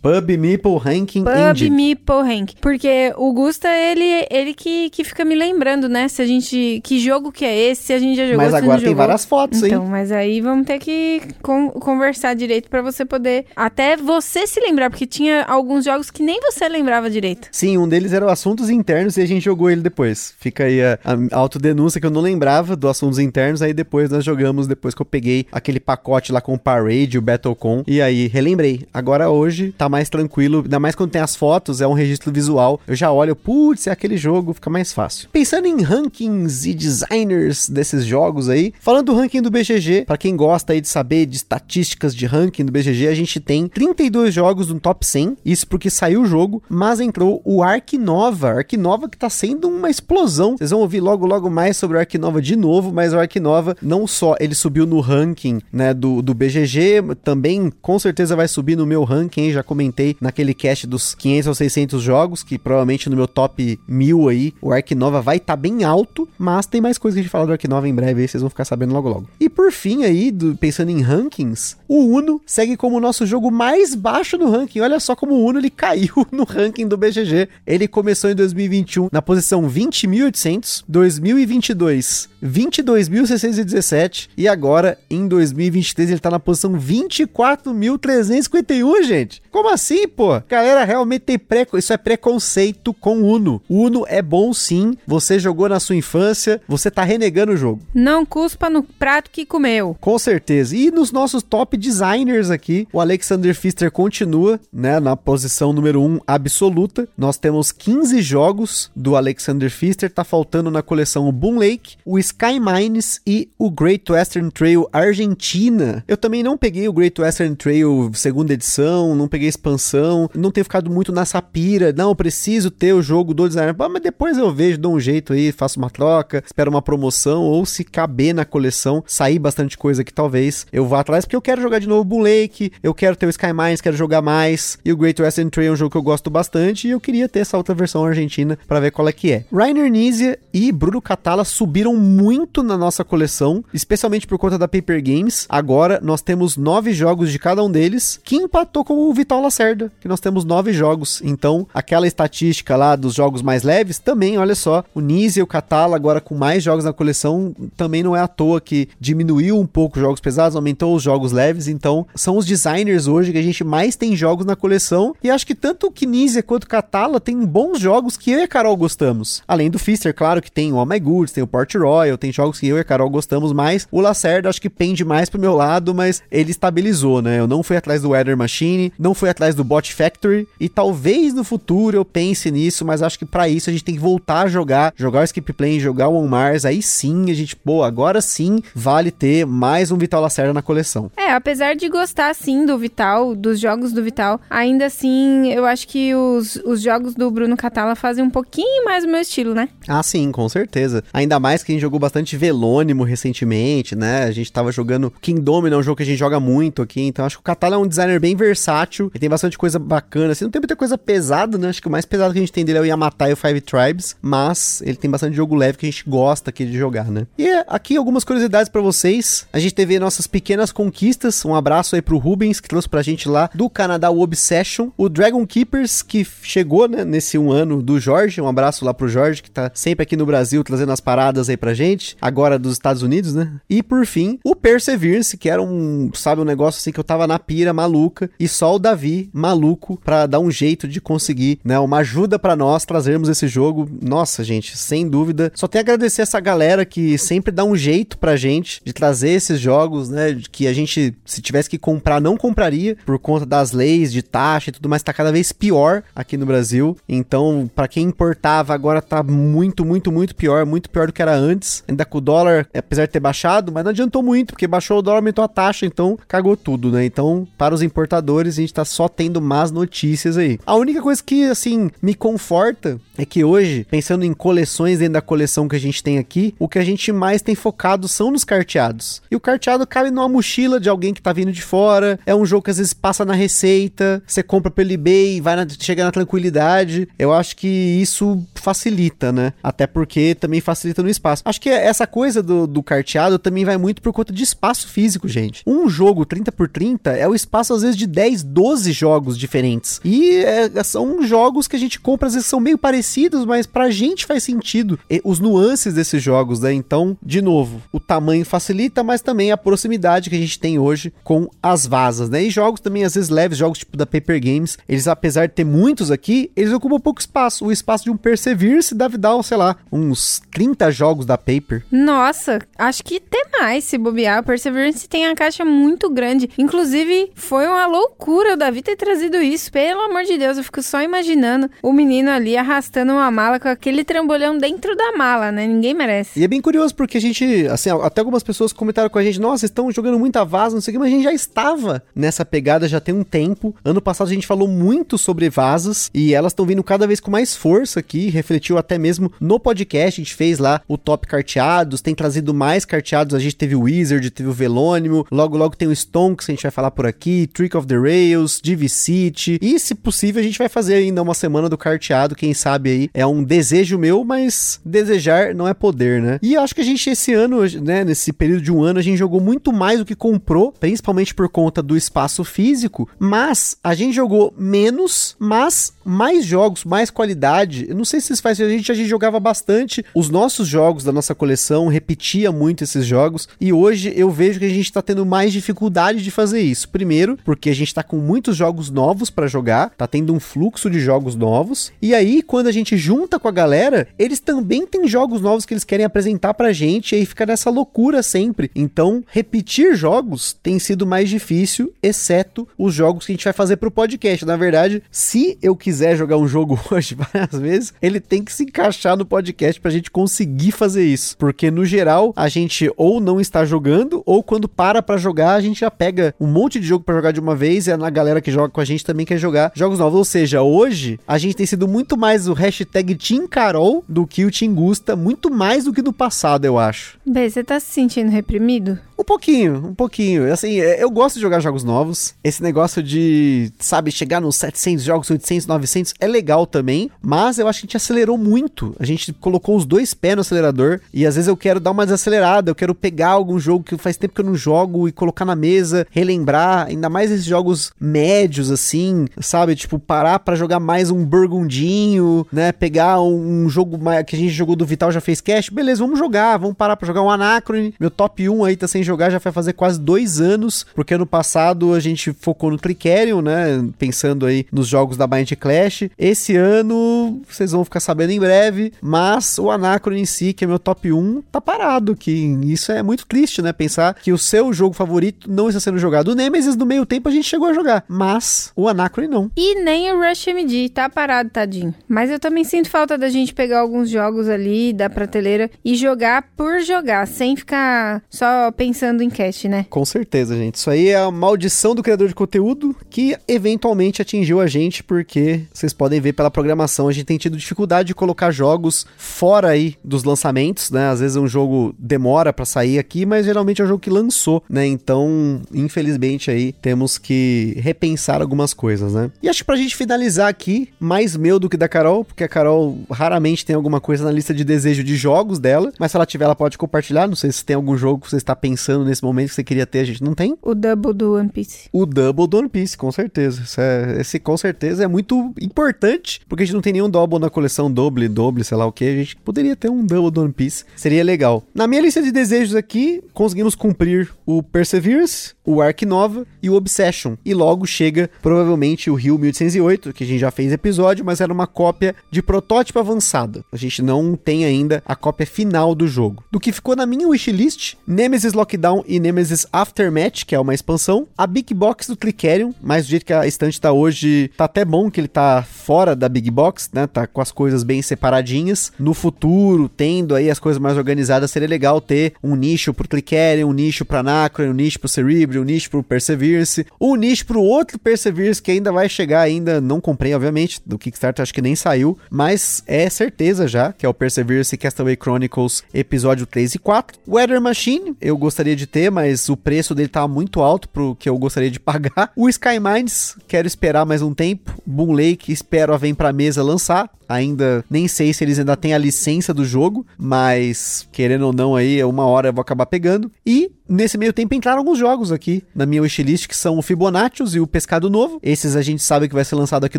Pub 0.00 0.30
Meeple 0.38 0.76
Ranking 0.78 1.24
Pub 1.24 1.70
Meeple 1.70 2.22
Ranking. 2.22 2.56
Porque 2.60 3.12
o 3.16 3.32
Gusta, 3.32 3.68
ele, 3.68 4.26
ele 4.30 4.54
que, 4.54 4.90
que 4.90 5.04
fica 5.04 5.24
me 5.24 5.34
lembrando, 5.34 5.88
né? 5.88 6.08
Se 6.08 6.22
a 6.22 6.26
gente. 6.26 6.80
Que 6.84 6.98
jogo 6.98 7.30
que 7.32 7.44
é 7.44 7.56
esse? 7.70 7.82
Se 7.84 7.92
a 7.92 7.98
gente 7.98 8.16
já 8.16 8.24
jogou, 8.26 8.38
Mas 8.44 8.54
agora 8.54 8.78
tem 8.78 8.88
jogou. 8.90 8.96
várias 9.06 9.24
fotos, 9.24 9.62
Então, 9.62 9.84
hein? 9.84 9.88
mas 9.90 10.12
aí 10.12 10.40
vamos 10.40 10.66
ter 10.66 10.78
que 10.78 11.20
con- 11.42 11.70
conversar 11.70 12.34
direito 12.34 12.68
pra 12.68 12.82
você 12.82 13.04
poder 13.04 13.46
até 13.56 13.96
você 13.96 14.46
se 14.46 14.60
lembrar, 14.60 14.90
porque 14.90 15.06
tinha 15.06 15.44
alguns 15.44 15.84
jogos 15.84 16.10
que 16.10 16.22
nem 16.22 16.40
você 16.40 16.68
lembrava 16.68 17.08
direito. 17.10 17.48
Sim, 17.52 17.78
um 17.78 17.88
deles 17.88 18.12
era 18.12 18.24
o 18.26 18.28
Assuntos 18.28 18.70
Internos 18.70 19.16
e 19.16 19.22
a 19.22 19.26
gente 19.26 19.44
jogou 19.44 19.70
ele 19.70 19.80
depois. 19.80 20.34
Fica 20.38 20.64
aí 20.64 20.82
a, 20.82 20.98
a 21.32 21.36
autodenúncia 21.36 22.00
que 22.00 22.06
eu 22.06 22.10
não 22.10 22.20
lembrava 22.20 22.76
do 22.76 22.88
Assuntos 22.88 23.18
Internos, 23.18 23.62
aí 23.62 23.72
depois 23.72 24.10
nós 24.10 24.24
jogamos, 24.24 24.66
depois 24.90 24.94
que 24.94 25.02
eu 25.02 25.06
peguei 25.06 25.46
aquele 25.52 25.80
pacote 25.80 26.32
lá 26.32 26.40
com 26.40 26.54
o 26.54 26.58
Parade, 26.58 27.18
o 27.18 27.22
Battlecon, 27.22 27.82
e 27.86 28.02
aí 28.02 28.26
relembrei. 28.26 28.86
Agora 28.92 29.30
hoje 29.30 29.72
tá 29.76 29.88
mais 29.88 30.08
tranquilo, 30.08 30.62
ainda 30.62 30.80
mais 30.80 30.94
quando 30.94 31.10
tem 31.10 31.20
as 31.20 31.36
fotos, 31.36 31.80
é 31.80 31.86
um 31.86 31.92
registro 31.92 32.32
visual. 32.32 32.80
Eu 32.86 32.94
já 32.94 33.10
olho, 33.12 33.36
putz, 33.36 33.86
é 33.86 33.90
aquele 33.90 34.16
jogo, 34.16 34.54
fica 34.54 34.68
mais 34.68 34.92
fácil. 34.92 35.28
Pensando 35.32 35.66
em 35.66 35.82
rankings 35.82 36.68
e 36.68 36.74
designers 36.74 37.68
desses 37.68 38.04
jogos 38.04 38.48
aí, 38.48 38.72
falando 38.80 39.06
do 39.06 39.14
ranking 39.14 39.42
do 39.42 39.50
BGG, 39.50 40.04
pra 40.06 40.16
quem 40.16 40.36
gosta 40.36 40.72
aí 40.72 40.80
de 40.80 40.88
saber 40.88 41.26
de 41.26 41.36
estatísticas 41.36 42.14
de 42.14 42.26
ranking 42.26 42.64
do 42.64 42.72
BGG, 42.72 43.06
a 43.06 43.14
gente 43.14 43.38
tem 43.40 43.68
32 43.68 44.34
jogos 44.34 44.68
no 44.68 44.80
top 44.80 45.06
100, 45.06 45.36
isso 45.44 45.66
porque 45.66 45.88
saiu 45.88 46.22
o 46.22 46.26
jogo, 46.26 46.62
mas 46.68 47.00
entrou 47.00 47.40
o 47.44 47.62
Ark 47.62 47.96
Nova, 47.96 48.50
Ark 48.50 48.76
Nova 48.76 49.08
que 49.08 49.16
tá 49.16 49.30
sendo 49.30 49.68
uma 49.68 49.90
explosão. 49.90 50.56
Vocês 50.56 50.70
vão 50.70 50.80
ouvir 50.80 51.00
logo 51.00 51.26
logo 51.26 51.48
mais 51.48 51.76
sobre 51.76 51.96
o 51.96 52.00
Ark 52.00 52.18
Nova 52.18 52.42
de 52.42 52.56
novo, 52.56 52.92
mas 52.92 53.12
o 53.12 53.18
Ark 53.18 53.38
Nova 53.38 53.76
não 53.80 54.06
só 54.06 54.34
ele 54.40 54.54
subiu 54.54 54.79
no 54.86 55.00
ranking, 55.00 55.60
né, 55.72 55.92
do, 55.94 56.22
do 56.22 56.34
BGG, 56.34 57.02
também 57.22 57.72
com 57.80 57.98
certeza 57.98 58.36
vai 58.36 58.48
subir 58.48 58.76
no 58.76 58.86
meu 58.86 59.04
ranking, 59.04 59.52
já 59.52 59.62
comentei 59.62 60.16
naquele 60.20 60.54
cast 60.54 60.86
dos 60.86 61.14
500 61.14 61.46
ou 61.48 61.54
600 61.54 62.02
jogos, 62.02 62.42
que 62.42 62.58
provavelmente 62.58 63.08
no 63.08 63.16
meu 63.16 63.28
top 63.28 63.78
1000 63.86 64.28
aí, 64.28 64.54
o 64.60 64.72
Ark 64.72 64.94
Nova 64.94 65.20
vai 65.20 65.36
estar 65.36 65.54
tá 65.54 65.56
bem 65.56 65.84
alto, 65.84 66.28
mas 66.38 66.66
tem 66.66 66.80
mais 66.80 66.98
coisa 66.98 67.14
que 67.16 67.20
a 67.20 67.22
gente 67.22 67.30
falar 67.30 67.46
do 67.46 67.52
Ark 67.52 67.66
Nova 67.68 67.88
em 67.88 67.94
breve 67.94 68.22
aí, 68.22 68.28
vocês 68.28 68.40
vão 68.40 68.50
ficar 68.50 68.64
sabendo 68.64 68.92
logo 68.92 69.08
logo. 69.08 69.28
E 69.38 69.48
por 69.48 69.72
fim 69.72 70.04
aí, 70.04 70.30
do- 70.30 70.56
pensando 70.56 70.90
em 70.90 71.00
rankings, 71.00 71.76
o 71.88 72.04
Uno 72.06 72.40
segue 72.46 72.76
como 72.76 72.96
o 72.96 73.00
nosso 73.00 73.26
jogo 73.26 73.50
mais 73.50 73.94
baixo 73.94 74.38
no 74.38 74.50
ranking. 74.50 74.80
Olha 74.80 75.00
só 75.00 75.14
como 75.16 75.34
o 75.34 75.44
Uno 75.44 75.58
ele 75.58 75.70
caiu 75.70 76.26
no 76.30 76.44
ranking 76.44 76.86
do 76.86 76.96
BGG. 76.96 77.48
Ele 77.66 77.86
começou 77.88 78.30
em 78.30 78.34
2021 78.34 79.08
na 79.12 79.20
posição 79.20 79.68
20.800, 79.68 80.84
2022 80.88 82.29
22.617 82.42 84.30
e 84.36 84.48
agora 84.48 84.98
em 85.08 85.28
2023 85.28 86.10
ele 86.10 86.20
tá 86.20 86.30
na 86.30 86.38
posição 86.38 86.72
24.351, 86.72 89.04
gente. 89.04 89.42
Como 89.50 89.68
assim, 89.68 90.06
pô? 90.08 90.40
Galera, 90.48 90.84
realmente 90.84 91.22
tem 91.22 91.38
pré... 91.38 91.66
isso 91.74 91.92
é 91.92 91.96
preconceito 91.96 92.94
com 92.94 93.22
Uno. 93.22 93.60
Uno 93.68 94.04
é 94.08 94.22
bom 94.22 94.52
sim, 94.52 94.96
você 95.06 95.38
jogou 95.38 95.68
na 95.68 95.78
sua 95.80 95.96
infância, 95.96 96.60
você 96.66 96.90
tá 96.90 97.02
renegando 97.02 97.52
o 97.52 97.56
jogo. 97.56 97.82
Não 97.94 98.24
cuspa 98.24 98.70
no 98.70 98.82
prato 98.82 99.30
que 99.30 99.46
comeu. 99.46 99.96
Com 100.00 100.18
certeza. 100.18 100.76
E 100.76 100.90
nos 100.90 101.12
nossos 101.12 101.42
top 101.42 101.76
designers 101.76 102.50
aqui, 102.50 102.88
o 102.92 103.00
Alexander 103.00 103.54
Pfister 103.54 103.90
continua, 103.90 104.60
né, 104.72 105.00
na 105.00 105.16
posição 105.16 105.72
número 105.72 106.02
1 106.02 106.20
absoluta. 106.26 107.08
Nós 107.16 107.36
temos 107.36 107.72
15 107.72 108.20
jogos 108.22 108.90
do 108.94 109.16
Alexander 109.16 109.70
Pfister, 109.70 110.10
tá 110.10 110.24
faltando 110.24 110.70
na 110.70 110.82
coleção 110.82 111.28
o 111.28 111.32
Boom 111.32 111.58
Lake, 111.58 111.96
o 112.04 112.18
Sky 112.30 112.60
Mines 112.60 113.20
e 113.26 113.50
o 113.58 113.70
Great 113.70 114.10
Western 114.10 114.50
Trail 114.52 114.88
Argentina. 114.92 116.04
Eu 116.06 116.16
também 116.16 116.42
não 116.42 116.56
peguei 116.56 116.88
o 116.88 116.92
Great 116.92 117.20
Western 117.20 117.56
Trail 117.56 118.10
segunda 118.14 118.54
edição, 118.54 119.16
não 119.16 119.26
peguei 119.26 119.48
expansão, 119.48 120.30
não 120.34 120.52
tenho 120.52 120.64
ficado 120.64 120.88
muito 120.88 121.12
nessa 121.12 121.42
pira. 121.42 121.92
Não, 121.92 122.14
preciso 122.14 122.70
ter 122.70 122.92
o 122.92 123.02
jogo 123.02 123.34
do 123.34 123.48
designer. 123.48 123.74
Ah, 123.78 123.88
mas 123.88 124.02
depois 124.02 124.38
eu 124.38 124.52
vejo, 124.54 124.78
dou 124.78 124.94
um 124.94 125.00
jeito 125.00 125.32
aí, 125.32 125.50
faço 125.50 125.78
uma 125.78 125.90
troca, 125.90 126.42
espero 126.46 126.70
uma 126.70 126.80
promoção 126.80 127.42
ou 127.42 127.66
se 127.66 127.82
caber 127.82 128.32
na 128.32 128.44
coleção, 128.44 129.02
sair 129.06 129.38
bastante 129.38 129.76
coisa 129.76 130.04
que 130.04 130.12
talvez 130.12 130.66
eu 130.72 130.86
vá 130.86 131.00
atrás, 131.00 131.24
porque 131.24 131.36
eu 131.36 131.42
quero 131.42 131.60
jogar 131.60 131.80
de 131.80 131.88
novo 131.88 132.14
o 132.14 132.20
Lake, 132.20 132.72
eu 132.82 132.94
quero 132.94 133.16
ter 133.16 133.26
o 133.26 133.30
Sky 133.30 133.52
Mines, 133.52 133.80
quero 133.80 133.96
jogar 133.96 134.22
mais. 134.22 134.78
E 134.84 134.92
o 134.92 134.96
Great 134.96 135.20
Western 135.20 135.50
Trail 135.50 135.70
é 135.70 135.72
um 135.72 135.76
jogo 135.76 135.90
que 135.90 135.96
eu 135.96 136.02
gosto 136.02 136.30
bastante 136.30 136.86
e 136.86 136.92
eu 136.92 137.00
queria 137.00 137.28
ter 137.28 137.40
essa 137.40 137.56
outra 137.56 137.74
versão 137.74 138.04
argentina 138.04 138.56
para 138.68 138.78
ver 138.78 138.92
qual 138.92 139.08
é 139.08 139.12
que 139.12 139.32
é. 139.32 139.44
Rainer 139.52 139.90
Nizia 139.90 140.38
e 140.54 140.70
Bruno 140.70 141.02
Catala 141.02 141.44
subiram 141.44 141.96
muito 141.96 142.19
na 142.62 142.76
nossa 142.76 143.04
coleção, 143.04 143.64
especialmente 143.72 144.26
por 144.26 144.38
conta 144.38 144.58
da 144.58 144.68
Paper 144.68 145.02
Games. 145.02 145.46
Agora 145.48 145.98
nós 146.02 146.22
temos 146.22 146.56
nove 146.56 146.92
jogos 146.92 147.32
de 147.32 147.38
cada 147.38 147.62
um 147.64 147.70
deles, 147.70 148.20
que 148.22 148.36
empatou 148.36 148.84
com 148.84 148.94
o 148.94 149.12
Vital 149.12 149.40
Lacerda, 149.40 149.90
que 150.00 150.08
nós 150.08 150.20
temos 150.20 150.44
nove 150.44 150.72
jogos. 150.72 151.20
Então, 151.24 151.66
aquela 151.72 152.06
estatística 152.06 152.76
lá 152.76 152.94
dos 152.94 153.14
jogos 153.14 153.42
mais 153.42 153.62
leves, 153.62 153.98
também, 153.98 154.38
olha 154.38 154.54
só, 154.54 154.84
o 154.94 155.00
Nizia 155.00 155.40
e 155.40 155.42
o 155.42 155.46
Catala 155.46 155.96
agora 155.96 156.20
com 156.20 156.34
mais 156.34 156.62
jogos 156.62 156.84
na 156.84 156.92
coleção, 156.92 157.54
também 157.76 158.02
não 158.02 158.14
é 158.14 158.20
à 158.20 158.28
toa 158.28 158.60
que 158.60 158.88
diminuiu 159.00 159.58
um 159.58 159.66
pouco 159.66 159.96
os 159.96 160.02
jogos 160.02 160.20
pesados, 160.20 160.56
aumentou 160.56 160.94
os 160.94 161.02
jogos 161.02 161.32
leves, 161.32 161.68
então 161.68 162.06
são 162.14 162.36
os 162.36 162.46
designers 162.46 163.06
hoje 163.06 163.32
que 163.32 163.38
a 163.38 163.42
gente 163.42 163.64
mais 163.64 163.96
tem 163.96 164.14
jogos 164.14 164.44
na 164.44 164.54
coleção, 164.54 165.14
e 165.22 165.30
acho 165.30 165.46
que 165.46 165.54
tanto 165.54 165.86
o 165.86 165.92
Kinesia 165.92 166.42
quanto 166.42 166.64
o 166.64 166.68
Catala 166.68 167.20
tem 167.20 167.44
bons 167.44 167.80
jogos 167.80 168.16
que 168.16 168.30
eu 168.30 168.38
e 168.38 168.42
a 168.42 168.48
Carol 168.48 168.76
gostamos. 168.76 169.42
Além 169.48 169.70
do 169.70 169.78
Fister, 169.78 170.14
claro 170.14 170.42
que 170.42 170.52
tem 170.52 170.72
o 170.72 170.78
All 170.78 170.86
My 170.86 171.00
Goods, 171.00 171.32
tem 171.32 171.42
o 171.42 171.46
Port 171.46 171.74
Royal, 171.74 172.09
tem 172.18 172.32
jogos 172.32 172.58
que 172.58 172.68
eu 172.68 172.76
e 172.76 172.80
a 172.80 172.84
Carol 172.84 173.10
gostamos 173.10 173.52
mais. 173.52 173.86
O 173.90 174.00
Lacerda 174.00 174.48
acho 174.48 174.60
que 174.60 174.70
pende 174.70 175.04
mais 175.04 175.28
pro 175.28 175.40
meu 175.40 175.54
lado, 175.54 175.94
mas 175.94 176.22
ele 176.30 176.50
estabilizou, 176.50 177.22
né? 177.22 177.38
Eu 177.38 177.46
não 177.46 177.62
fui 177.62 177.76
atrás 177.76 178.02
do 178.02 178.10
Weather 178.10 178.36
Machine, 178.36 178.92
não 178.98 179.14
fui 179.14 179.28
atrás 179.28 179.54
do 179.54 179.64
Bot 179.64 179.92
Factory, 179.94 180.46
e 180.58 180.68
talvez 180.68 181.34
no 181.34 181.44
futuro 181.44 181.96
eu 181.96 182.04
pense 182.04 182.50
nisso, 182.50 182.84
mas 182.84 183.02
acho 183.02 183.18
que 183.18 183.24
para 183.24 183.48
isso 183.48 183.70
a 183.70 183.72
gente 183.72 183.84
tem 183.84 183.94
que 183.94 184.00
voltar 184.00 184.42
a 184.42 184.48
jogar, 184.48 184.92
jogar 184.96 185.20
o 185.20 185.24
Skip 185.24 185.52
Plane, 185.52 185.80
jogar 185.80 186.08
o 186.08 186.16
On 186.16 186.26
Mars, 186.26 186.64
aí 186.64 186.82
sim 186.82 187.30
a 187.30 187.34
gente, 187.34 187.56
pô, 187.56 187.82
agora 187.82 188.20
sim 188.20 188.62
vale 188.74 189.10
ter 189.10 189.46
mais 189.46 189.90
um 189.90 189.98
Vital 189.98 190.20
Lacerda 190.20 190.52
na 190.52 190.62
coleção. 190.62 191.10
É, 191.16 191.32
apesar 191.32 191.74
de 191.74 191.88
gostar 191.88 192.34
sim 192.34 192.64
do 192.64 192.78
Vital, 192.78 193.34
dos 193.34 193.60
jogos 193.60 193.92
do 193.92 194.02
Vital, 194.02 194.40
ainda 194.48 194.86
assim 194.86 195.52
eu 195.52 195.64
acho 195.64 195.86
que 195.86 196.14
os, 196.14 196.56
os 196.64 196.80
jogos 196.80 197.14
do 197.14 197.30
Bruno 197.30 197.56
Catala 197.56 197.94
fazem 197.94 198.24
um 198.24 198.30
pouquinho 198.30 198.84
mais 198.84 199.04
o 199.04 199.08
meu 199.08 199.20
estilo, 199.20 199.54
né? 199.54 199.68
Ah, 199.88 200.02
sim, 200.02 200.30
com 200.32 200.48
certeza. 200.48 201.02
Ainda 201.12 201.38
mais 201.38 201.62
que 201.62 201.72
a 201.72 201.74
gente 201.74 201.82
jogou 202.00 202.08
bastante 202.08 202.36
Velônimo 202.36 203.04
recentemente, 203.04 203.94
né? 203.94 204.24
A 204.24 204.30
gente 204.30 204.50
tava 204.50 204.72
jogando 204.72 205.12
King 205.20 205.40
Domino, 205.40 205.76
é 205.76 205.78
um 205.78 205.82
jogo 205.82 205.96
que 205.96 206.02
a 206.02 206.06
gente 206.06 206.18
joga 206.18 206.40
muito 206.40 206.80
aqui, 206.80 207.02
então 207.02 207.24
acho 207.24 207.36
que 207.36 207.40
o 207.40 207.44
Catala 207.44 207.76
é 207.76 207.78
um 207.78 207.86
designer 207.86 208.18
bem 208.18 208.34
versátil 208.34 209.10
e 209.14 209.18
tem 209.18 209.28
bastante 209.28 209.58
coisa 209.58 209.78
bacana. 209.78 210.32
Assim, 210.32 210.44
não 210.44 210.50
tem 210.50 210.60
muita 210.60 210.74
coisa 210.74 210.96
pesada, 210.96 211.58
né? 211.58 211.68
Acho 211.68 211.82
que 211.82 211.88
o 211.88 211.90
mais 211.90 212.06
pesado 212.06 212.32
que 212.32 212.38
a 212.38 212.42
gente 212.42 212.52
tem 212.52 212.64
dele 212.64 212.78
é 212.78 212.80
o 212.80 212.84
Yamatai 212.84 213.30
e 213.30 213.32
o 213.34 213.36
Five 213.36 213.60
Tribes, 213.60 214.16
mas 214.22 214.82
ele 214.84 214.96
tem 214.96 215.10
bastante 215.10 215.36
jogo 215.36 215.54
leve 215.54 215.76
que 215.76 215.86
a 215.86 215.90
gente 215.90 216.08
gosta 216.08 216.50
aqui 216.50 216.64
de 216.64 216.76
jogar, 216.76 217.10
né? 217.10 217.26
E 217.36 217.46
é, 217.46 217.64
aqui 217.68 217.96
algumas 217.96 218.24
curiosidades 218.24 218.70
pra 218.70 218.80
vocês. 218.80 219.46
A 219.52 219.58
gente 219.58 219.74
teve 219.74 219.98
nossas 219.98 220.26
pequenas 220.26 220.72
conquistas. 220.72 221.44
Um 221.44 221.54
abraço 221.54 221.94
aí 221.94 222.02
pro 222.02 222.18
Rubens, 222.18 222.60
que 222.60 222.68
trouxe 222.68 222.88
pra 222.88 223.02
gente 223.02 223.28
lá 223.28 223.50
do 223.54 223.68
Canadá 223.68 224.10
o 224.10 224.20
Obsession. 224.20 224.90
O 224.96 225.08
Dragon 225.08 225.46
Keepers, 225.46 226.02
que 226.02 226.26
chegou, 226.42 226.88
né, 226.88 227.04
nesse 227.04 227.36
um 227.36 227.52
ano 227.52 227.82
do 227.82 228.00
Jorge. 228.00 228.40
Um 228.40 228.48
abraço 228.48 228.84
lá 228.84 228.94
pro 228.94 229.08
Jorge, 229.08 229.42
que 229.42 229.50
tá 229.50 229.70
sempre 229.74 230.02
aqui 230.02 230.16
no 230.16 230.24
Brasil 230.24 230.62
trazendo 230.64 230.92
as 230.92 231.00
paradas 231.00 231.48
aí 231.48 231.56
pra 231.56 231.74
gente. 231.74 231.89
Agora 232.20 232.58
dos 232.58 232.72
Estados 232.72 233.02
Unidos, 233.02 233.34
né? 233.34 233.52
E 233.68 233.82
por 233.82 234.06
fim, 234.06 234.38
o 234.44 234.54
Perseverance, 234.54 235.36
que 235.36 235.48
era 235.48 235.62
um, 235.62 236.10
sabe, 236.14 236.40
um 236.40 236.44
negócio 236.44 236.78
assim 236.78 236.92
que 236.92 237.00
eu 237.00 237.04
tava 237.04 237.26
na 237.26 237.38
pira 237.38 237.72
maluca. 237.72 238.30
E 238.38 238.46
só 238.48 238.74
o 238.74 238.78
Davi, 238.78 239.30
maluco, 239.32 240.00
pra 240.04 240.26
dar 240.26 240.40
um 240.40 240.50
jeito 240.50 240.86
de 240.86 241.00
conseguir, 241.00 241.60
né, 241.64 241.78
uma 241.78 241.98
ajuda 241.98 242.38
pra 242.38 242.56
nós 242.56 242.84
trazermos 242.84 243.28
esse 243.28 243.48
jogo. 243.48 243.88
Nossa, 244.02 244.44
gente, 244.44 244.76
sem 244.76 245.08
dúvida. 245.08 245.52
Só 245.54 245.66
tenho 245.66 245.80
a 245.80 245.84
agradecer 245.84 246.22
essa 246.22 246.40
galera 246.40 246.84
que 246.84 247.16
sempre 247.18 247.52
dá 247.52 247.64
um 247.64 247.76
jeito 247.76 248.18
pra 248.18 248.36
gente 248.36 248.80
de 248.84 248.92
trazer 248.92 249.30
esses 249.30 249.60
jogos, 249.60 250.08
né? 250.08 250.38
Que 250.50 250.66
a 250.66 250.72
gente, 250.72 251.14
se 251.24 251.40
tivesse 251.40 251.70
que 251.70 251.78
comprar, 251.78 252.20
não 252.20 252.36
compraria 252.36 252.96
por 253.04 253.18
conta 253.18 253.46
das 253.46 253.72
leis 253.72 254.12
de 254.12 254.22
taxa 254.22 254.70
e 254.70 254.72
tudo 254.72 254.88
mais, 254.88 255.02
tá 255.02 255.12
cada 255.12 255.32
vez 255.32 255.52
pior 255.52 256.02
aqui 256.14 256.36
no 256.36 256.46
Brasil. 256.46 256.96
Então, 257.08 257.70
pra 257.74 257.88
quem 257.88 258.06
importava, 258.06 258.74
agora 258.74 259.00
tá 259.00 259.22
muito, 259.22 259.84
muito, 259.84 260.12
muito 260.12 260.34
pior, 260.34 260.64
muito 260.66 260.90
pior 260.90 261.06
do 261.06 261.12
que 261.12 261.22
era 261.22 261.34
antes. 261.34 261.79
Ainda 261.88 262.04
com 262.04 262.18
o 262.18 262.20
dólar, 262.20 262.68
apesar 262.74 263.06
de 263.06 263.12
ter 263.12 263.20
baixado, 263.20 263.72
mas 263.72 263.84
não 263.84 263.90
adiantou 263.90 264.22
muito, 264.22 264.52
porque 264.52 264.66
baixou 264.66 264.98
o 264.98 265.02
dólar, 265.02 265.18
aumentou 265.18 265.44
a 265.44 265.48
taxa, 265.48 265.86
então 265.86 266.18
cagou 266.28 266.56
tudo, 266.56 266.90
né? 266.90 267.04
Então, 267.04 267.46
para 267.56 267.74
os 267.74 267.82
importadores, 267.82 268.58
a 268.58 268.60
gente 268.60 268.74
tá 268.74 268.84
só 268.84 269.08
tendo 269.08 269.40
más 269.40 269.70
notícias 269.70 270.36
aí. 270.36 270.58
A 270.66 270.74
única 270.74 271.00
coisa 271.02 271.22
que, 271.22 271.44
assim, 271.44 271.90
me 272.02 272.14
conforta 272.14 273.00
é 273.16 273.24
que 273.24 273.44
hoje, 273.44 273.86
pensando 273.90 274.24
em 274.24 274.32
coleções 274.32 274.98
dentro 274.98 275.14
da 275.14 275.20
coleção 275.20 275.68
que 275.68 275.76
a 275.76 275.80
gente 275.80 276.02
tem 276.02 276.18
aqui, 276.18 276.54
o 276.58 276.68
que 276.68 276.78
a 276.78 276.84
gente 276.84 277.12
mais 277.12 277.42
tem 277.42 277.54
focado 277.54 278.08
são 278.08 278.30
nos 278.30 278.44
carteados. 278.44 279.22
E 279.30 279.36
o 279.36 279.40
carteado 279.40 279.86
cabe 279.86 280.10
numa 280.10 280.28
mochila 280.28 280.80
de 280.80 280.88
alguém 280.88 281.12
que 281.12 281.22
tá 281.22 281.32
vindo 281.32 281.52
de 281.52 281.62
fora, 281.62 282.18
é 282.24 282.34
um 282.34 282.46
jogo 282.46 282.64
que 282.64 282.70
às 282.70 282.78
vezes 282.78 282.94
passa 282.94 283.24
na 283.24 283.34
receita, 283.34 284.22
você 284.26 284.42
compra 284.42 284.70
pelo 284.70 284.92
eBay, 284.92 285.40
vai 285.40 285.56
na, 285.56 285.66
chega 285.78 286.04
na 286.04 286.10
tranquilidade. 286.10 287.08
Eu 287.18 287.32
acho 287.32 287.56
que 287.56 287.66
isso 287.66 288.42
facilita, 288.54 289.32
né? 289.32 289.52
Até 289.62 289.86
porque 289.86 290.34
também 290.34 290.60
facilita 290.60 291.02
no 291.02 291.08
espaço. 291.08 291.42
Acho 291.44 291.59
que 291.60 291.68
essa 291.68 292.06
coisa 292.06 292.42
do, 292.42 292.66
do 292.66 292.82
carteado 292.82 293.38
também 293.38 293.64
vai 293.64 293.76
muito 293.76 294.02
por 294.02 294.12
conta 294.12 294.32
de 294.32 294.42
espaço 294.42 294.88
físico, 294.88 295.28
gente. 295.28 295.62
Um 295.66 295.88
jogo 295.88 296.24
30 296.24 296.50
por 296.50 296.68
30 296.68 297.10
é 297.10 297.28
o 297.28 297.34
espaço, 297.34 297.74
às 297.74 297.82
vezes, 297.82 297.96
de 297.96 298.06
10, 298.06 298.42
12 298.42 298.92
jogos 298.92 299.38
diferentes. 299.38 300.00
E 300.04 300.36
é, 300.38 300.82
são 300.82 301.22
jogos 301.22 301.68
que 301.68 301.76
a 301.76 301.78
gente 301.78 302.00
compra, 302.00 302.28
às 302.28 302.34
vezes 302.34 302.48
são 302.48 302.58
meio 302.58 302.78
parecidos, 302.78 303.44
mas 303.44 303.66
pra 303.66 303.90
gente 303.90 304.26
faz 304.26 304.42
sentido 304.42 304.98
os 305.22 305.38
nuances 305.38 305.94
desses 305.94 306.22
jogos, 306.22 306.60
né? 306.60 306.72
Então, 306.72 307.16
de 307.22 307.42
novo, 307.42 307.82
o 307.92 308.00
tamanho 308.00 308.44
facilita, 308.44 309.02
mas 309.02 309.20
também 309.20 309.52
a 309.52 309.56
proximidade 309.56 310.30
que 310.30 310.36
a 310.36 310.40
gente 310.40 310.58
tem 310.58 310.78
hoje 310.78 311.12
com 311.22 311.48
as 311.62 311.86
vasas, 311.86 312.28
né? 312.28 312.42
E 312.42 312.50
jogos 312.50 312.80
também, 312.80 313.04
às 313.04 313.14
vezes, 313.14 313.28
leves, 313.28 313.58
jogos 313.58 313.78
tipo 313.78 313.96
da 313.96 314.06
Paper 314.06 314.40
Games, 314.42 314.78
eles, 314.88 315.06
apesar 315.06 315.46
de 315.46 315.54
ter 315.54 315.64
muitos 315.64 316.10
aqui, 316.10 316.50
eles 316.56 316.72
ocupam 316.72 316.98
pouco 316.98 317.20
espaço. 317.20 317.66
O 317.66 317.72
espaço 317.72 318.04
de 318.04 318.10
um 318.10 318.16
Perseverance 318.16 318.94
deve 318.94 319.18
dar, 319.18 319.40
sei 319.42 319.56
lá, 319.56 319.76
uns 319.92 320.40
30 320.52 320.90
jogos 320.90 321.26
da 321.26 321.36
Paper. 321.36 321.49
Nossa, 321.90 322.60
acho 322.78 323.02
que 323.02 323.20
tem 323.20 323.44
mais 323.60 323.84
se 323.84 323.98
bobear. 323.98 324.40
O 324.40 324.44
Perseverance 324.44 325.08
tem 325.08 325.26
a 325.26 325.34
caixa 325.34 325.64
muito 325.64 326.08
grande. 326.08 326.48
Inclusive, 326.58 327.30
foi 327.34 327.66
uma 327.66 327.86
loucura 327.86 328.54
o 328.54 328.56
Davi 328.56 328.82
ter 328.82 328.96
trazido 328.96 329.36
isso. 329.36 329.70
Pelo 329.70 330.00
amor 330.00 330.24
de 330.24 330.38
Deus, 330.38 330.56
eu 330.56 330.64
fico 330.64 330.82
só 330.82 331.02
imaginando 331.02 331.70
o 331.82 331.92
menino 331.92 332.30
ali 332.30 332.56
arrastando 332.56 333.12
uma 333.12 333.30
mala 333.30 333.60
com 333.60 333.68
aquele 333.68 334.04
trambolhão 334.04 334.56
dentro 334.56 334.96
da 334.96 335.12
mala, 335.12 335.52
né? 335.52 335.66
Ninguém 335.66 335.94
merece. 335.94 336.40
E 336.40 336.44
é 336.44 336.48
bem 336.48 336.60
curioso 336.60 336.94
porque 336.94 337.18
a 337.18 337.20
gente, 337.20 337.66
assim, 337.68 337.90
até 337.90 338.20
algumas 338.20 338.42
pessoas 338.42 338.72
comentaram 338.72 339.10
com 339.10 339.18
a 339.18 339.22
gente: 339.22 339.40
nossa, 339.40 339.66
estão 339.66 339.90
jogando 339.90 340.18
muita 340.18 340.44
vaza, 340.44 340.74
não 340.74 340.80
sei 340.80 340.92
o 340.92 340.94
que, 340.94 340.98
mas 340.98 341.08
a 341.08 341.10
gente 341.10 341.24
já 341.24 341.32
estava 341.32 342.02
nessa 342.14 342.44
pegada 342.44 342.88
já 342.88 343.00
tem 343.00 343.14
um 343.14 343.24
tempo. 343.24 343.74
Ano 343.84 344.00
passado 344.00 344.28
a 344.28 344.34
gente 344.34 344.46
falou 344.46 344.68
muito 344.68 345.18
sobre 345.18 345.50
vazas 345.50 346.10
e 346.14 346.34
elas 346.34 346.52
estão 346.52 346.64
vindo 346.66 346.82
cada 346.82 347.06
vez 347.06 347.20
com 347.20 347.30
mais 347.30 347.54
força 347.54 348.00
aqui. 348.00 348.28
Refletiu 348.30 348.78
até 348.78 348.98
mesmo 348.98 349.32
no 349.40 349.60
podcast. 349.60 350.20
A 350.20 350.24
gente 350.24 350.34
fez 350.34 350.58
lá 350.58 350.80
o 350.88 350.96
top 350.96 351.26
carteados, 351.40 352.00
tem 352.00 352.14
trazido 352.14 352.52
mais 352.52 352.84
carteados. 352.84 353.34
A 353.34 353.38
gente 353.38 353.56
teve 353.56 353.74
o 353.74 353.82
Wizard, 353.82 354.30
teve 354.30 354.48
o 354.48 354.52
Velônimo, 354.52 355.26
logo 355.30 355.56
logo 355.56 355.76
tem 355.76 355.88
o 355.88 355.92
Stonks, 355.92 356.48
a 356.48 356.52
gente 356.52 356.62
vai 356.62 356.70
falar 356.70 356.90
por 356.90 357.06
aqui, 357.06 357.48
Trick 357.52 357.76
of 357.76 357.86
the 357.86 357.96
Rails, 357.96 358.60
Divi 358.62 358.88
City. 358.88 359.58
E 359.60 359.78
se 359.78 359.94
possível, 359.94 360.40
a 360.40 360.44
gente 360.44 360.58
vai 360.58 360.68
fazer 360.68 360.94
ainda 360.94 361.22
uma 361.22 361.34
semana 361.34 361.68
do 361.68 361.78
carteado, 361.78 362.36
quem 362.36 362.52
sabe 362.52 362.90
aí. 362.90 363.10
É 363.14 363.26
um 363.26 363.42
desejo 363.42 363.98
meu, 363.98 364.24
mas 364.24 364.80
desejar 364.84 365.54
não 365.54 365.66
é 365.66 365.74
poder, 365.74 366.20
né? 366.20 366.38
E 366.42 366.56
acho 366.56 366.74
que 366.74 366.80
a 366.80 366.84
gente 366.84 367.10
esse 367.10 367.32
ano, 367.32 367.62
né, 367.82 368.04
nesse 368.04 368.32
período 368.32 368.62
de 368.62 368.72
um 368.72 368.82
ano, 368.82 368.98
a 368.98 369.02
gente 369.02 369.16
jogou 369.16 369.40
muito 369.40 369.72
mais 369.72 369.98
do 369.98 370.04
que 370.04 370.14
comprou, 370.14 370.72
principalmente 370.72 371.34
por 371.34 371.48
conta 371.48 371.82
do 371.82 371.96
espaço 371.96 372.44
físico, 372.44 373.08
mas 373.18 373.76
a 373.82 373.94
gente 373.94 374.14
jogou 374.14 374.54
menos, 374.56 375.34
mas 375.38 375.92
mais 376.04 376.44
jogos, 376.44 376.84
mais 376.84 377.10
qualidade. 377.10 377.86
Eu 377.88 377.94
não 377.94 378.04
sei 378.04 378.20
se 378.20 378.32
isso 378.32 378.42
faz 378.42 378.60
a 378.60 378.68
gente, 378.68 378.90
a 378.90 378.94
gente 378.94 379.08
jogava 379.08 379.38
bastante 379.38 380.04
os 380.14 380.28
nossos 380.28 380.66
jogos 380.66 381.04
da 381.04 381.12
nossa 381.12 381.34
coleção, 381.34 381.88
repetia 381.88 382.52
muito 382.52 382.84
esses 382.84 383.06
jogos, 383.06 383.48
e 383.60 383.72
hoje 383.72 384.12
eu 384.16 384.30
vejo 384.30 384.58
que 384.58 384.64
a 384.64 384.70
gente 384.70 384.92
tá 384.92 385.02
tendo 385.02 385.24
mais 385.24 385.52
dificuldade 385.52 386.22
de 386.22 386.30
fazer 386.30 386.60
isso. 386.60 386.88
Primeiro, 386.88 387.38
porque 387.44 387.70
a 387.70 387.74
gente 387.74 387.94
tá 387.94 388.02
com 388.02 388.16
muitos 388.16 388.56
jogos 388.56 388.90
novos 388.90 389.30
para 389.30 389.46
jogar, 389.46 389.90
tá 389.90 390.06
tendo 390.06 390.34
um 390.34 390.40
fluxo 390.40 390.90
de 390.90 391.00
jogos 391.00 391.34
novos, 391.34 391.92
e 392.00 392.14
aí 392.14 392.42
quando 392.42 392.66
a 392.66 392.72
gente 392.72 392.96
junta 392.96 393.38
com 393.38 393.48
a 393.48 393.52
galera, 393.52 394.08
eles 394.18 394.40
também 394.40 394.86
têm 394.86 395.06
jogos 395.06 395.40
novos 395.40 395.64
que 395.64 395.74
eles 395.74 395.84
querem 395.84 396.06
apresentar 396.06 396.54
pra 396.54 396.72
gente, 396.72 397.12
e 397.12 397.18
aí 397.18 397.26
fica 397.26 397.46
nessa 397.46 397.70
loucura 397.70 398.22
sempre. 398.22 398.70
Então, 398.74 399.22
repetir 399.28 399.94
jogos 399.94 400.56
tem 400.62 400.78
sido 400.78 401.06
mais 401.06 401.28
difícil, 401.28 401.92
exceto 402.02 402.66
os 402.76 402.94
jogos 402.94 403.26
que 403.26 403.32
a 403.32 403.34
gente 403.34 403.44
vai 403.44 403.52
fazer 403.52 403.76
pro 403.76 403.90
podcast. 403.90 404.44
Na 404.44 404.56
verdade, 404.56 405.02
se 405.10 405.58
eu 405.62 405.76
quiser 405.76 405.99
jogar 406.16 406.36
um 406.36 406.48
jogo 406.48 406.78
hoje 406.90 407.14
várias 407.14 407.60
vezes, 407.60 407.94
ele 408.00 408.20
tem 408.20 408.42
que 408.42 408.52
se 408.52 408.64
encaixar 408.64 409.16
no 409.16 409.24
podcast 409.24 409.80
pra 409.80 409.90
gente 409.90 410.10
conseguir 410.10 410.72
fazer 410.72 411.04
isso. 411.04 411.36
Porque 411.36 411.70
no 411.70 411.84
geral, 411.84 412.32
a 412.36 412.48
gente 412.48 412.90
ou 412.96 413.20
não 413.20 413.40
está 413.40 413.64
jogando, 413.64 414.22
ou 414.26 414.42
quando 414.42 414.68
para 414.68 415.02
pra 415.02 415.16
jogar, 415.16 415.54
a 415.54 415.60
gente 415.60 415.80
já 415.80 415.90
pega 415.90 416.34
um 416.40 416.46
monte 416.46 416.80
de 416.80 416.86
jogo 416.86 417.04
para 417.04 417.14
jogar 417.14 417.32
de 417.32 417.40
uma 417.40 417.54
vez 417.54 417.86
e 417.86 417.92
a 417.92 418.10
galera 418.10 418.40
que 418.40 418.50
joga 418.50 418.68
com 418.68 418.80
a 418.80 418.84
gente 418.84 419.04
também 419.04 419.26
quer 419.26 419.38
jogar 419.38 419.72
jogos 419.74 419.98
novos. 419.98 420.18
Ou 420.18 420.24
seja, 420.24 420.62
hoje 420.62 421.18
a 421.26 421.38
gente 421.38 421.56
tem 421.56 421.66
sido 421.66 421.86
muito 421.86 422.16
mais 422.16 422.48
o 422.48 422.52
hashtag 422.52 423.14
Team 423.14 423.46
Carol 423.46 424.04
do 424.08 424.26
que 424.26 424.44
o 424.44 424.50
Team 424.50 424.74
Gusta, 424.74 425.14
muito 425.16 425.50
mais 425.50 425.84
do 425.84 425.92
que 425.92 426.02
no 426.02 426.12
passado, 426.12 426.64
eu 426.64 426.78
acho. 426.78 427.18
Bê, 427.26 427.48
você 427.48 427.62
tá 427.62 427.78
se 427.78 427.86
sentindo 427.86 428.30
reprimido? 428.30 428.98
Um 429.20 429.24
pouquinho, 429.24 429.88
um 429.88 429.94
pouquinho. 429.94 430.50
Assim, 430.50 430.80
é, 430.80 431.02
eu 431.02 431.10
gosto 431.10 431.34
de 431.34 431.42
jogar 431.42 431.60
jogos 431.60 431.84
novos. 431.84 432.34
Esse 432.42 432.62
negócio 432.62 433.02
de, 433.02 433.70
sabe, 433.78 434.10
chegar 434.10 434.40
nos 434.40 434.56
700 434.56 435.04
jogos, 435.04 435.30
800, 435.30 435.66
900 435.66 435.79
é 436.18 436.26
legal 436.26 436.66
também, 436.66 437.10
mas 437.22 437.58
eu 437.58 437.68
acho 437.68 437.80
que 437.80 437.84
a 437.84 437.88
gente 437.88 437.96
acelerou 437.96 438.36
muito. 438.38 438.94
A 438.98 439.04
gente 439.04 439.32
colocou 439.32 439.76
os 439.76 439.84
dois 439.84 440.14
pés 440.14 440.34
no 440.34 440.40
acelerador 440.40 441.00
e 441.12 441.26
às 441.26 441.34
vezes 441.34 441.48
eu 441.48 441.56
quero 441.56 441.80
dar 441.80 441.90
uma 441.90 442.04
desacelerada, 442.04 442.70
eu 442.70 442.74
quero 442.74 442.94
pegar 442.94 443.30
algum 443.30 443.58
jogo 443.58 443.84
que 443.84 443.96
faz 443.96 444.16
tempo 444.16 444.34
que 444.34 444.40
eu 444.40 444.44
não 444.44 444.54
jogo 444.54 445.08
e 445.08 445.12
colocar 445.12 445.44
na 445.44 445.56
mesa, 445.56 446.06
relembrar, 446.10 446.86
ainda 446.86 447.08
mais 447.08 447.30
esses 447.30 447.44
jogos 447.44 447.92
médios 448.00 448.70
assim, 448.70 449.26
sabe? 449.40 449.74
Tipo, 449.74 449.98
parar 449.98 450.38
para 450.38 450.56
jogar 450.56 450.80
mais 450.80 451.10
um 451.10 451.24
burgundinho, 451.24 452.46
né? 452.52 452.72
Pegar 452.72 453.20
um, 453.20 453.68
jogo 453.68 453.98
que 454.26 454.36
a 454.36 454.38
gente 454.38 454.52
jogou 454.52 454.76
do 454.76 454.86
Vital 454.86 455.12
já 455.12 455.20
fez 455.20 455.40
cash, 455.40 455.68
beleza, 455.68 456.02
vamos 456.02 456.18
jogar, 456.18 456.56
vamos 456.56 456.76
parar 456.76 456.96
para 456.96 457.06
jogar 457.06 457.22
um 457.22 457.30
Anacrone. 457.30 457.94
Meu 457.98 458.10
top 458.10 458.48
1 458.48 458.64
aí 458.64 458.76
tá 458.76 458.88
sem 458.88 459.02
jogar 459.02 459.30
já 459.30 459.38
vai 459.38 459.52
fazer 459.52 459.72
quase 459.72 459.98
dois 459.98 460.40
anos, 460.40 460.84
porque 460.94 461.14
ano 461.14 461.26
passado 461.26 461.94
a 461.94 462.00
gente 462.00 462.32
focou 462.32 462.70
no 462.70 462.78
Clickerion, 462.78 463.40
né? 463.40 463.84
Pensando 463.98 464.46
aí 464.46 464.66
nos 464.72 464.86
jogos 464.86 465.16
da 465.16 465.26
Bind 465.26 465.50
Clash. 465.58 465.69
Esse 466.18 466.56
ano, 466.56 467.42
vocês 467.48 467.72
vão 467.72 467.84
ficar 467.84 468.00
sabendo 468.00 468.30
em 468.30 468.40
breve, 468.40 468.92
mas 469.00 469.58
o 469.58 469.70
Anacron 469.70 470.14
em 470.14 470.26
si, 470.26 470.52
que 470.52 470.64
é 470.64 470.66
meu 470.66 470.78
top 470.78 471.12
1, 471.12 471.42
tá 471.50 471.60
parado, 471.60 472.16
que 472.16 472.30
isso 472.64 472.92
é 472.92 473.02
muito 473.02 473.26
triste, 473.26 473.62
né? 473.62 473.72
Pensar 473.72 474.14
que 474.14 474.32
o 474.32 474.38
seu 474.38 474.72
jogo 474.72 474.94
favorito 474.94 475.50
não 475.50 475.68
está 475.68 475.80
sendo 475.80 475.98
jogado. 475.98 476.28
O 476.28 476.34
Nemesis, 476.34 476.76
no 476.76 476.86
meio 476.86 477.06
tempo, 477.06 477.28
a 477.28 477.32
gente 477.32 477.48
chegou 477.48 477.68
a 477.68 477.72
jogar, 477.72 478.04
mas 478.08 478.72
o 478.74 478.88
Anacron 478.88 479.28
não. 479.28 479.50
E 479.56 479.82
nem 479.82 480.12
o 480.12 480.18
Rush 480.18 480.48
MD, 480.48 480.88
tá 480.88 481.08
parado, 481.08 481.50
tadinho. 481.50 481.94
Mas 482.08 482.30
eu 482.30 482.38
também 482.38 482.64
sinto 482.64 482.88
falta 482.88 483.16
da 483.16 483.28
gente 483.28 483.54
pegar 483.54 483.80
alguns 483.80 484.08
jogos 484.08 484.48
ali 484.48 484.92
da 484.92 485.08
prateleira 485.10 485.70
e 485.84 485.94
jogar 485.94 486.42
por 486.56 486.80
jogar, 486.80 487.26
sem 487.26 487.56
ficar 487.56 488.22
só 488.30 488.70
pensando 488.72 489.22
em 489.22 489.30
cash, 489.30 489.64
né? 489.64 489.86
Com 489.88 490.04
certeza, 490.04 490.56
gente. 490.56 490.76
Isso 490.76 490.90
aí 490.90 491.08
é 491.08 491.16
a 491.16 491.30
maldição 491.30 491.94
do 491.94 492.02
criador 492.02 492.28
de 492.28 492.34
conteúdo 492.34 492.94
que 493.08 493.36
eventualmente 493.46 494.22
atingiu 494.22 494.60
a 494.60 494.66
gente, 494.66 495.02
porque 495.02 495.59
vocês 495.72 495.92
podem 495.92 496.20
ver 496.20 496.32
pela 496.32 496.50
programação, 496.50 497.08
a 497.08 497.12
gente 497.12 497.24
tem 497.24 497.38
tido 497.38 497.56
dificuldade 497.56 498.08
de 498.08 498.14
colocar 498.14 498.50
jogos 498.50 499.06
fora 499.16 499.68
aí 499.68 499.96
dos 500.02 500.24
lançamentos, 500.24 500.90
né? 500.90 501.08
Às 501.08 501.20
vezes 501.20 501.36
um 501.36 501.46
jogo 501.46 501.94
demora 501.98 502.52
para 502.52 502.64
sair 502.64 502.98
aqui, 502.98 503.24
mas 503.26 503.46
geralmente 503.46 503.80
é 503.80 503.84
um 503.84 503.88
jogo 503.88 504.00
que 504.00 504.10
lançou, 504.10 504.62
né? 504.68 504.86
Então, 504.86 505.60
infelizmente 505.72 506.50
aí 506.50 506.72
temos 506.72 507.18
que 507.18 507.74
repensar 507.78 508.40
algumas 508.40 508.72
coisas, 508.72 509.12
né? 509.12 509.30
E 509.42 509.48
acho 509.48 509.60
que 509.60 509.66
pra 509.66 509.76
gente 509.76 509.96
finalizar 509.96 510.48
aqui, 510.48 510.88
mais 510.98 511.36
meu 511.36 511.58
do 511.58 511.68
que 511.68 511.76
da 511.76 511.88
Carol, 511.88 512.24
porque 512.24 512.44
a 512.44 512.48
Carol 512.48 512.98
raramente 513.10 513.64
tem 513.64 513.76
alguma 513.76 514.00
coisa 514.00 514.24
na 514.24 514.30
lista 514.30 514.54
de 514.54 514.64
desejo 514.64 515.02
de 515.02 515.16
jogos 515.16 515.58
dela, 515.58 515.92
mas 515.98 516.10
se 516.10 516.16
ela 516.16 516.26
tiver, 516.26 516.44
ela 516.44 516.56
pode 516.56 516.78
compartilhar. 516.78 517.28
Não 517.28 517.36
sei 517.36 517.52
se 517.52 517.64
tem 517.64 517.76
algum 517.76 517.96
jogo 517.96 518.22
que 518.22 518.30
você 518.30 518.36
está 518.36 518.54
pensando 518.54 519.04
nesse 519.04 519.22
momento 519.22 519.48
que 519.48 519.54
você 519.54 519.64
queria 519.64 519.86
ter, 519.86 520.00
a 520.00 520.04
gente 520.04 520.22
não 520.22 520.34
tem. 520.34 520.56
O 520.62 520.74
Double 520.74 521.12
do 521.12 521.34
One 521.34 521.48
Piece. 521.48 521.88
O 521.92 522.06
Double 522.06 522.46
do 522.46 522.58
One 522.58 522.68
Piece, 522.68 522.96
com 522.96 523.10
certeza. 523.12 523.62
É, 523.78 524.20
esse 524.20 524.38
com 524.38 524.56
certeza 524.56 525.04
é 525.04 525.06
muito 525.06 525.49
importante, 525.60 526.40
porque 526.48 526.62
a 526.62 526.66
gente 526.66 526.74
não 526.74 526.82
tem 526.82 526.92
nenhum 526.92 527.10
Double 527.10 527.38
na 527.38 527.50
coleção 527.50 527.90
Double, 527.90 528.28
Double, 528.28 528.64
sei 528.64 528.76
lá 528.76 528.86
o 528.86 528.92
que. 528.92 529.04
A 529.04 529.16
gente 529.16 529.36
poderia 529.36 529.76
ter 529.76 529.90
um 529.90 530.04
Double 530.04 530.30
do 530.30 530.42
One 530.42 530.52
Piece. 530.52 530.84
Seria 530.96 531.24
legal. 531.24 531.62
Na 531.74 531.86
minha 531.86 532.02
lista 532.02 532.22
de 532.22 532.30
desejos 532.30 532.74
aqui, 532.74 533.22
conseguimos 533.32 533.74
cumprir 533.74 534.30
o 534.46 534.62
Perseverance, 534.62 535.54
o 535.64 535.80
Ark 535.80 536.04
Nova 536.04 536.46
e 536.62 536.68
o 536.68 536.74
Obsession. 536.74 537.36
E 537.44 537.54
logo 537.54 537.86
chega, 537.86 538.30
provavelmente, 538.42 539.10
o 539.10 539.14
Rio 539.14 539.38
1808, 539.38 540.12
que 540.12 540.24
a 540.24 540.26
gente 540.26 540.40
já 540.40 540.50
fez 540.50 540.72
episódio, 540.72 541.24
mas 541.24 541.40
era 541.40 541.52
uma 541.52 541.66
cópia 541.66 542.14
de 542.30 542.42
protótipo 542.42 542.98
avançada. 542.98 543.64
A 543.72 543.76
gente 543.76 544.02
não 544.02 544.36
tem 544.36 544.64
ainda 544.64 545.02
a 545.06 545.14
cópia 545.14 545.46
final 545.46 545.94
do 545.94 546.06
jogo. 546.06 546.42
Do 546.50 546.60
que 546.60 546.72
ficou 546.72 546.96
na 546.96 547.06
minha 547.06 547.28
wishlist, 547.28 547.94
Nemesis 548.06 548.52
Lockdown 548.52 549.04
e 549.06 549.20
Nemesis 549.20 549.66
Aftermath, 549.72 550.44
que 550.46 550.54
é 550.54 550.60
uma 550.60 550.74
expansão, 550.74 551.28
a 551.36 551.46
Big 551.46 551.72
Box 551.72 552.08
do 552.08 552.16
Clickerion, 552.16 552.72
mas 552.82 553.06
do 553.06 553.10
jeito 553.10 553.26
que 553.26 553.32
a 553.32 553.46
estante 553.46 553.80
tá 553.80 553.92
hoje, 553.92 554.50
tá 554.56 554.64
até 554.64 554.84
bom 554.84 555.10
que 555.10 555.20
ele 555.20 555.28
tá 555.28 555.39
fora 555.68 556.16
da 556.16 556.28
Big 556.28 556.50
Box, 556.50 556.90
né? 556.92 557.06
Tá 557.06 557.26
com 557.26 557.40
as 557.40 557.52
coisas 557.52 557.82
bem 557.82 558.02
separadinhas. 558.02 558.92
No 558.98 559.14
futuro, 559.14 559.88
tendo 559.88 560.34
aí 560.34 560.50
as 560.50 560.58
coisas 560.58 560.80
mais 560.80 560.96
organizadas, 560.96 561.50
seria 561.50 561.68
legal 561.68 562.00
ter 562.00 562.34
um 562.42 562.54
nicho 562.54 562.92
pro 562.94 563.08
Clickerion, 563.08 563.68
um 563.68 563.72
nicho 563.72 564.04
pra 564.04 564.20
Anacron, 564.20 564.70
um 564.70 564.74
nicho 564.74 564.98
pro 564.98 565.08
Cerebro, 565.08 565.60
um 565.60 565.64
nicho 565.64 565.90
pro 565.90 566.02
Perseverance, 566.02 566.86
um 567.00 567.14
nicho 567.14 567.46
pro 567.46 567.62
outro 567.62 567.98
Perseverance 567.98 568.62
que 568.62 568.70
ainda 568.70 568.92
vai 568.92 569.08
chegar 569.08 569.40
ainda, 569.40 569.80
não 569.80 570.00
comprei 570.00 570.34
obviamente, 570.34 570.80
do 570.84 570.98
Kickstarter 570.98 571.42
acho 571.42 571.54
que 571.54 571.62
nem 571.62 571.76
saiu, 571.76 572.18
mas 572.30 572.82
é 572.86 573.08
certeza 573.08 573.68
já 573.68 573.92
que 573.92 574.06
é 574.06 574.08
o 574.08 574.14
Perseverance 574.14 574.76
Castaway 574.76 575.16
Chronicles 575.20 575.82
episódio 575.92 576.46
3 576.46 576.74
e 576.74 576.78
4. 576.78 577.18
Weather 577.28 577.60
Machine, 577.60 578.16
eu 578.20 578.36
gostaria 578.36 578.74
de 578.74 578.86
ter, 578.86 579.10
mas 579.10 579.48
o 579.48 579.56
preço 579.56 579.94
dele 579.94 580.08
tá 580.08 580.26
muito 580.26 580.60
alto 580.60 580.88
pro 580.88 581.14
que 581.14 581.28
eu 581.28 581.36
gostaria 581.38 581.70
de 581.70 581.78
pagar. 581.80 582.32
O 582.36 582.48
Sky 582.48 582.80
Mines, 582.80 583.36
quero 583.46 583.66
esperar 583.66 584.04
mais 584.06 584.22
um 584.22 584.34
tempo. 584.34 584.80
Boom 584.86 585.12
Lake, 585.12 585.29
espero 585.52 585.92
a 585.92 585.96
Vem 585.96 586.14
pra 586.14 586.32
mesa 586.32 586.62
lançar. 586.62 587.10
Ainda 587.30 587.84
nem 587.88 588.08
sei 588.08 588.34
se 588.34 588.42
eles 588.42 588.58
ainda 588.58 588.76
têm 588.76 588.92
a 588.92 588.98
licença 588.98 589.54
do 589.54 589.64
jogo, 589.64 590.04
mas 590.18 591.06
querendo 591.12 591.46
ou 591.46 591.52
não 591.52 591.76
aí, 591.76 592.02
uma 592.02 592.26
hora 592.26 592.48
eu 592.48 592.52
vou 592.52 592.60
acabar 592.60 592.86
pegando. 592.86 593.30
E 593.46 593.70
Nesse 593.90 594.16
meio 594.16 594.32
tempo 594.32 594.54
entraram 594.54 594.78
alguns 594.78 595.00
jogos 595.00 595.32
aqui 595.32 595.64
na 595.74 595.84
minha 595.84 596.00
wishlist, 596.00 596.46
que 596.46 596.56
são 596.56 596.78
o 596.78 596.82
Fibonaccios 596.82 597.56
e 597.56 597.60
o 597.60 597.66
Pescado 597.66 598.08
Novo. 598.08 598.38
Esses 598.40 598.76
a 598.76 598.82
gente 598.82 599.02
sabe 599.02 599.26
que 599.26 599.34
vai 599.34 599.44
ser 599.44 599.56
lançado 599.56 599.84
aqui 599.84 599.98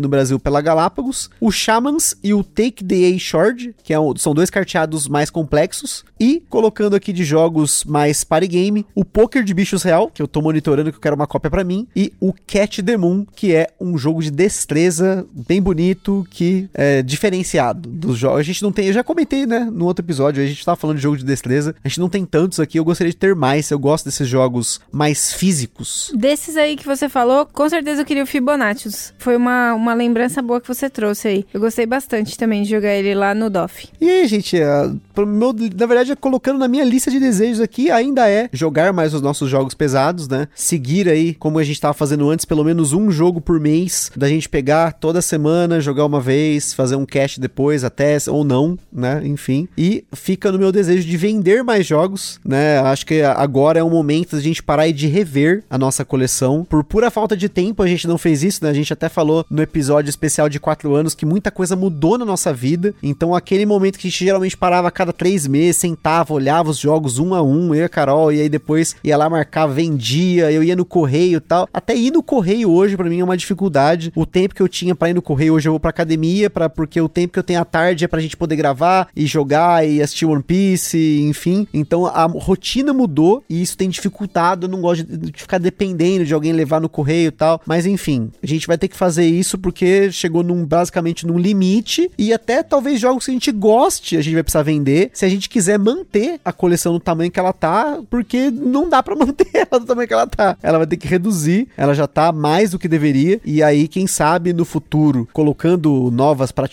no 0.00 0.08
Brasil 0.08 0.40
pela 0.40 0.62
Galápagos. 0.62 1.28
O 1.38 1.52
Shamans 1.52 2.16
e 2.24 2.32
o 2.32 2.42
Take 2.42 2.82
the 2.82 3.14
A 3.14 3.18
Short, 3.18 3.74
que 3.84 3.92
é 3.92 4.00
um, 4.00 4.16
são 4.16 4.32
dois 4.32 4.48
carteados 4.48 5.06
mais 5.08 5.28
complexos. 5.28 6.06
E 6.18 6.42
colocando 6.48 6.96
aqui 6.96 7.12
de 7.12 7.22
jogos 7.22 7.84
mais 7.84 8.24
party 8.24 8.48
game, 8.48 8.86
o 8.94 9.04
Poker 9.04 9.44
de 9.44 9.52
Bichos 9.52 9.82
Real, 9.82 10.08
que 10.08 10.22
eu 10.22 10.28
tô 10.28 10.40
monitorando 10.40 10.90
que 10.90 10.96
eu 10.96 11.02
quero 11.02 11.16
uma 11.16 11.26
cópia 11.26 11.50
para 11.50 11.62
mim. 11.62 11.86
E 11.94 12.14
o 12.18 12.32
Cat 12.32 12.82
the 12.82 12.96
Moon, 12.96 13.26
que 13.36 13.54
é 13.54 13.68
um 13.78 13.98
jogo 13.98 14.22
de 14.22 14.30
destreza 14.30 15.26
bem 15.46 15.60
bonito, 15.60 16.26
que 16.30 16.66
é 16.72 17.02
diferenciado 17.22 17.88
dos 17.88 18.18
jogos. 18.18 18.40
A 18.40 18.42
gente 18.42 18.62
não 18.62 18.72
tem, 18.72 18.86
eu 18.86 18.92
já 18.92 19.04
comentei, 19.04 19.46
né, 19.46 19.60
no 19.72 19.84
outro 19.84 20.04
episódio, 20.04 20.42
a 20.42 20.46
gente 20.46 20.64
tava 20.64 20.76
falando 20.76 20.96
de 20.96 21.02
jogo 21.02 21.16
de 21.16 21.24
destreza. 21.24 21.74
A 21.84 21.88
gente 21.88 22.00
não 22.00 22.08
tem 22.08 22.24
tantos 22.24 22.58
aqui, 22.58 22.78
eu 22.78 22.84
gostaria 22.84 23.12
de 23.12 23.16
ter 23.16 23.34
mais. 23.34 23.70
Eu 23.70 23.78
gosto 23.78 24.06
desses 24.06 24.26
jogos 24.26 24.80
mais 24.90 25.32
físicos. 25.32 26.12
Desses 26.14 26.56
aí 26.56 26.76
que 26.76 26.86
você 26.86 27.08
falou, 27.08 27.46
com 27.46 27.68
certeza 27.68 28.02
eu 28.02 28.04
queria 28.04 28.24
o 28.24 28.26
Fibonaccios. 28.26 29.14
Foi 29.18 29.36
uma, 29.36 29.72
uma 29.74 29.94
lembrança 29.94 30.42
boa 30.42 30.60
que 30.60 30.66
você 30.66 30.90
trouxe 30.90 31.28
aí. 31.28 31.46
Eu 31.52 31.60
gostei 31.60 31.86
bastante 31.86 32.36
também 32.36 32.62
de 32.62 32.70
jogar 32.70 32.92
ele 32.94 33.14
lá 33.14 33.34
no 33.34 33.48
DOF. 33.48 33.88
E 34.00 34.10
aí, 34.10 34.26
gente, 34.26 34.56
uh, 34.56 35.26
meu, 35.26 35.52
na 35.52 35.86
verdade, 35.86 36.16
colocando 36.16 36.58
na 36.58 36.66
minha 36.66 36.84
lista 36.84 37.10
de 37.10 37.20
desejos 37.20 37.60
aqui, 37.60 37.90
ainda 37.90 38.28
é 38.28 38.48
jogar 38.52 38.92
mais 38.92 39.14
os 39.14 39.22
nossos 39.22 39.48
jogos 39.48 39.74
pesados, 39.74 40.26
né? 40.26 40.48
Seguir 40.54 41.08
aí, 41.08 41.34
como 41.34 41.58
a 41.58 41.64
gente 41.64 41.76
estava 41.76 41.94
fazendo 41.94 42.28
antes, 42.28 42.44
pelo 42.44 42.64
menos 42.64 42.92
um 42.92 43.10
jogo 43.10 43.40
por 43.40 43.60
mês, 43.60 44.10
da 44.16 44.28
gente 44.28 44.48
pegar 44.48 44.92
toda 44.92 45.22
semana, 45.22 45.80
jogar 45.80 46.04
uma 46.04 46.20
vez, 46.20 46.72
fazer 46.72 46.96
um 46.96 47.06
cache 47.12 47.38
depois, 47.38 47.84
até, 47.84 48.16
ou 48.28 48.42
não, 48.42 48.78
né? 48.90 49.20
Enfim. 49.24 49.68
E 49.76 50.04
fica 50.14 50.50
no 50.50 50.58
meu 50.58 50.72
desejo 50.72 51.06
de 51.06 51.16
vender 51.16 51.62
mais 51.62 51.86
jogos, 51.86 52.40
né? 52.44 52.78
Acho 52.78 53.04
que 53.04 53.20
agora 53.22 53.78
é 53.78 53.82
o 53.82 53.90
momento 53.90 54.36
da 54.36 54.42
gente 54.42 54.62
parar 54.62 54.88
e 54.88 54.92
de 54.92 55.06
rever 55.06 55.62
a 55.68 55.76
nossa 55.76 56.04
coleção. 56.04 56.64
Por 56.64 56.82
pura 56.82 57.10
falta 57.10 57.36
de 57.36 57.48
tempo, 57.48 57.82
a 57.82 57.86
gente 57.86 58.08
não 58.08 58.16
fez 58.16 58.42
isso, 58.42 58.64
né? 58.64 58.70
A 58.70 58.74
gente 58.74 58.92
até 58.92 59.08
falou 59.08 59.44
no 59.50 59.60
episódio 59.60 60.08
especial 60.08 60.48
de 60.48 60.58
4 60.58 60.94
anos 60.94 61.14
que 61.14 61.26
muita 61.26 61.50
coisa 61.50 61.76
mudou 61.76 62.16
na 62.16 62.24
nossa 62.24 62.52
vida. 62.52 62.94
Então, 63.02 63.34
aquele 63.34 63.66
momento 63.66 63.98
que 63.98 64.06
a 64.06 64.10
gente 64.10 64.24
geralmente 64.24 64.56
parava 64.56 64.88
a 64.88 64.90
cada 64.90 65.12
três 65.12 65.46
meses, 65.46 65.76
sentava, 65.76 66.32
olhava 66.32 66.70
os 66.70 66.78
jogos 66.78 67.18
um 67.18 67.34
a 67.34 67.42
um, 67.42 67.74
eu 67.74 67.82
e 67.82 67.84
a 67.84 67.88
Carol, 67.88 68.32
e 68.32 68.40
aí 68.40 68.48
depois 68.48 68.96
ia 69.04 69.16
lá 69.16 69.28
marcar, 69.28 69.66
vendia, 69.66 70.50
eu 70.50 70.62
ia 70.62 70.76
no 70.76 70.84
correio 70.84 71.36
e 71.36 71.40
tal. 71.40 71.68
Até 71.72 71.94
ir 71.94 72.10
no 72.10 72.22
correio 72.22 72.70
hoje, 72.70 72.96
para 72.96 73.08
mim, 73.08 73.20
é 73.20 73.24
uma 73.24 73.36
dificuldade. 73.36 74.12
O 74.14 74.24
tempo 74.24 74.54
que 74.54 74.62
eu 74.62 74.68
tinha 74.68 74.94
para 74.94 75.10
ir 75.10 75.14
no 75.14 75.22
correio, 75.22 75.54
hoje 75.54 75.68
eu 75.68 75.72
vou 75.72 75.80
pra 75.80 75.90
academia, 75.90 76.48
pra, 76.48 76.68
porque 76.68 77.00
o 77.02 77.08
tempo 77.08 77.32
que 77.32 77.38
eu 77.38 77.42
tenho 77.42 77.60
à 77.60 77.64
tarde 77.64 78.04
é 78.04 78.08
pra 78.08 78.20
gente 78.20 78.36
poder 78.36 78.56
gravar 78.56 79.08
e 79.14 79.26
jogar 79.26 79.86
e 79.86 80.00
assistir 80.02 80.26
One 80.26 80.42
Piece, 80.42 81.20
enfim. 81.22 81.66
Então, 81.72 82.06
a 82.06 82.24
rotina 82.26 82.92
mudou 82.92 83.42
e 83.48 83.62
isso 83.62 83.76
tem 83.76 83.88
dificultado. 83.88 84.66
Eu 84.66 84.70
não 84.70 84.80
gosto 84.80 85.04
de, 85.04 85.32
ficar 85.34 85.58
dependendo 85.58 86.24
de 86.24 86.34
alguém 86.34 86.52
levar 86.52 86.80
no 86.80 86.88
correio 86.88 87.28
e 87.28 87.32
tal. 87.32 87.60
Mas 87.66 87.86
enfim, 87.86 88.30
a 88.42 88.46
gente 88.46 88.66
vai 88.66 88.78
ter 88.78 88.88
que 88.88 88.96
fazer 88.96 89.26
isso 89.26 89.58
porque 89.58 90.10
chegou 90.10 90.42
num, 90.42 90.64
basicamente 90.64 91.26
num 91.26 91.38
limite. 91.38 92.10
E 92.18 92.32
até 92.32 92.62
talvez 92.62 93.00
jogos 93.00 93.24
que 93.24 93.30
a 93.30 93.34
gente 93.34 93.52
goste, 93.52 94.16
a 94.16 94.22
gente 94.22 94.34
vai 94.34 94.42
precisar 94.42 94.62
vender. 94.62 95.10
Se 95.12 95.24
a 95.24 95.28
gente 95.28 95.48
quiser 95.48 95.78
manter 95.78 96.40
a 96.44 96.52
coleção 96.52 96.92
no 96.92 97.00
tamanho 97.00 97.30
que 97.30 97.40
ela 97.40 97.52
tá, 97.52 98.00
porque 98.10 98.50
não 98.50 98.88
dá 98.88 99.02
para 99.02 99.14
manter 99.16 99.50
ela 99.54 99.80
do 99.80 99.86
tamanho 99.86 100.08
que 100.08 100.14
ela 100.14 100.26
tá. 100.26 100.56
Ela 100.62 100.78
vai 100.78 100.86
ter 100.86 100.96
que 100.96 101.08
reduzir. 101.08 101.68
Ela 101.76 101.94
já 101.94 102.06
tá 102.06 102.32
mais 102.32 102.70
do 102.70 102.78
que 102.78 102.88
deveria. 102.88 103.40
E 103.44 103.62
aí, 103.62 103.88
quem 103.88 104.06
sabe 104.06 104.52
no 104.52 104.64
futuro, 104.64 105.28
colocando 105.32 106.10
novas 106.10 106.52
prateleiras, 106.52 106.72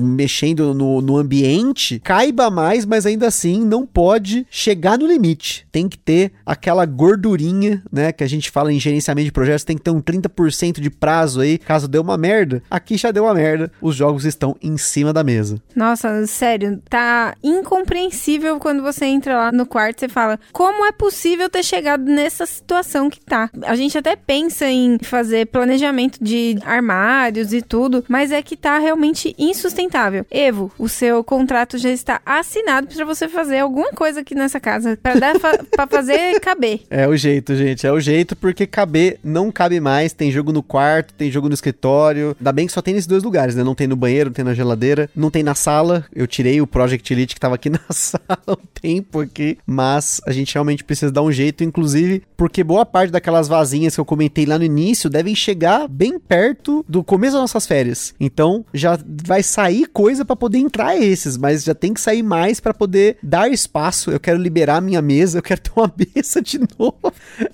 mexendo 0.00 0.74
no, 0.74 1.00
no 1.00 1.16
ambiente, 1.16 2.00
caiba 2.00 2.50
mais, 2.50 2.84
mas 2.84 3.06
ainda 3.06 3.26
assim 3.26 3.64
não 3.64 3.86
pode 3.86 4.46
chegar 4.50 4.98
no 4.98 5.06
limite 5.06 5.66
tem 5.74 5.88
que 5.88 5.98
ter 5.98 6.30
aquela 6.46 6.86
gordurinha, 6.86 7.82
né? 7.90 8.12
Que 8.12 8.22
a 8.22 8.28
gente 8.28 8.48
fala 8.48 8.72
em 8.72 8.78
gerenciamento 8.78 9.24
de 9.24 9.32
projetos, 9.32 9.64
tem 9.64 9.76
que 9.76 9.82
ter 9.82 9.90
um 9.90 10.00
30% 10.00 10.80
de 10.80 10.88
prazo 10.88 11.40
aí, 11.40 11.58
caso 11.58 11.88
dê 11.88 11.98
uma 11.98 12.16
merda. 12.16 12.62
Aqui 12.70 12.96
já 12.96 13.10
deu 13.10 13.24
uma 13.24 13.34
merda, 13.34 13.72
os 13.82 13.96
jogos 13.96 14.24
estão 14.24 14.56
em 14.62 14.76
cima 14.76 15.12
da 15.12 15.24
mesa. 15.24 15.60
Nossa, 15.74 16.24
sério, 16.28 16.80
tá 16.88 17.34
incompreensível 17.42 18.60
quando 18.60 18.84
você 18.84 19.04
entra 19.06 19.36
lá 19.36 19.50
no 19.50 19.66
quarto 19.66 20.04
e 20.04 20.08
fala: 20.08 20.38
como 20.52 20.84
é 20.84 20.92
possível 20.92 21.50
ter 21.50 21.64
chegado 21.64 22.04
nessa 22.04 22.46
situação 22.46 23.10
que 23.10 23.20
tá? 23.20 23.50
A 23.62 23.74
gente 23.74 23.98
até 23.98 24.14
pensa 24.14 24.70
em 24.70 24.98
fazer 25.02 25.46
planejamento 25.46 26.22
de 26.22 26.56
armários 26.64 27.52
e 27.52 27.60
tudo, 27.60 28.04
mas 28.08 28.30
é 28.30 28.40
que 28.42 28.56
tá 28.56 28.78
realmente 28.78 28.93
insustentável. 29.38 30.26
Evo, 30.30 30.70
o 30.78 30.88
seu 30.88 31.22
contrato 31.22 31.78
já 31.78 31.90
está 31.90 32.20
assinado 32.24 32.88
para 32.88 33.04
você 33.04 33.28
fazer 33.28 33.58
alguma 33.58 33.92
coisa 33.92 34.20
aqui 34.20 34.34
nessa 34.34 34.60
casa, 34.60 34.98
para 35.02 35.18
dar 35.18 35.34
pra 35.70 35.86
fazer 35.86 36.40
caber. 36.40 36.82
É 36.90 37.06
o 37.08 37.16
jeito, 37.16 37.54
gente. 37.56 37.86
É 37.86 37.92
o 37.92 38.00
jeito, 38.00 38.36
porque 38.36 38.66
caber 38.66 39.18
não 39.22 39.50
cabe 39.50 39.80
mais. 39.80 40.12
Tem 40.12 40.30
jogo 40.30 40.52
no 40.52 40.62
quarto, 40.62 41.14
tem 41.14 41.30
jogo 41.30 41.48
no 41.48 41.54
escritório. 41.54 42.36
Ainda 42.38 42.52
bem 42.52 42.66
que 42.66 42.72
só 42.72 42.82
tem 42.82 42.94
nesses 42.94 43.06
dois 43.06 43.22
lugares, 43.22 43.54
né? 43.54 43.62
Não 43.62 43.74
tem 43.74 43.86
no 43.86 43.96
banheiro, 43.96 44.30
não 44.30 44.34
tem 44.34 44.44
na 44.44 44.54
geladeira, 44.54 45.08
não 45.14 45.30
tem 45.30 45.42
na 45.42 45.54
sala. 45.54 46.04
Eu 46.14 46.26
tirei 46.26 46.60
o 46.60 46.66
Project 46.66 47.12
Elite 47.12 47.34
que 47.34 47.40
tava 47.40 47.54
aqui 47.54 47.70
na 47.70 47.80
sala 47.90 48.38
um 48.48 48.66
tempo 48.80 49.20
aqui. 49.20 49.58
Mas 49.66 50.20
a 50.26 50.32
gente 50.32 50.54
realmente 50.54 50.84
precisa 50.84 51.12
dar 51.12 51.22
um 51.22 51.32
jeito, 51.32 51.64
inclusive, 51.64 52.22
porque 52.36 52.62
boa 52.62 52.84
parte 52.84 53.10
daquelas 53.10 53.48
vasinhas 53.48 53.94
que 53.94 54.00
eu 54.00 54.04
comentei 54.04 54.46
lá 54.46 54.58
no 54.58 54.64
início 54.64 55.10
devem 55.10 55.34
chegar 55.34 55.88
bem 55.88 56.18
perto 56.18 56.84
do 56.88 57.02
começo 57.02 57.34
das 57.34 57.42
nossas 57.42 57.66
férias. 57.66 58.14
Então 58.18 58.64
já 58.72 58.83
vai 59.24 59.42
sair 59.42 59.86
coisa 59.86 60.24
para 60.24 60.36
poder 60.36 60.58
entrar 60.58 60.96
esses, 60.96 61.36
mas 61.36 61.64
já 61.64 61.74
tem 61.74 61.94
que 61.94 62.00
sair 62.00 62.22
mais 62.22 62.60
para 62.60 62.74
poder 62.74 63.16
dar 63.22 63.50
espaço. 63.50 64.10
Eu 64.10 64.20
quero 64.20 64.38
liberar 64.38 64.80
minha 64.80 65.00
mesa, 65.00 65.38
eu 65.38 65.42
quero 65.42 65.54
quero 65.54 65.60
ter 65.60 65.72
uma 65.76 65.92
mesa 66.14 66.42
de 66.42 66.58
novo. 66.78 67.12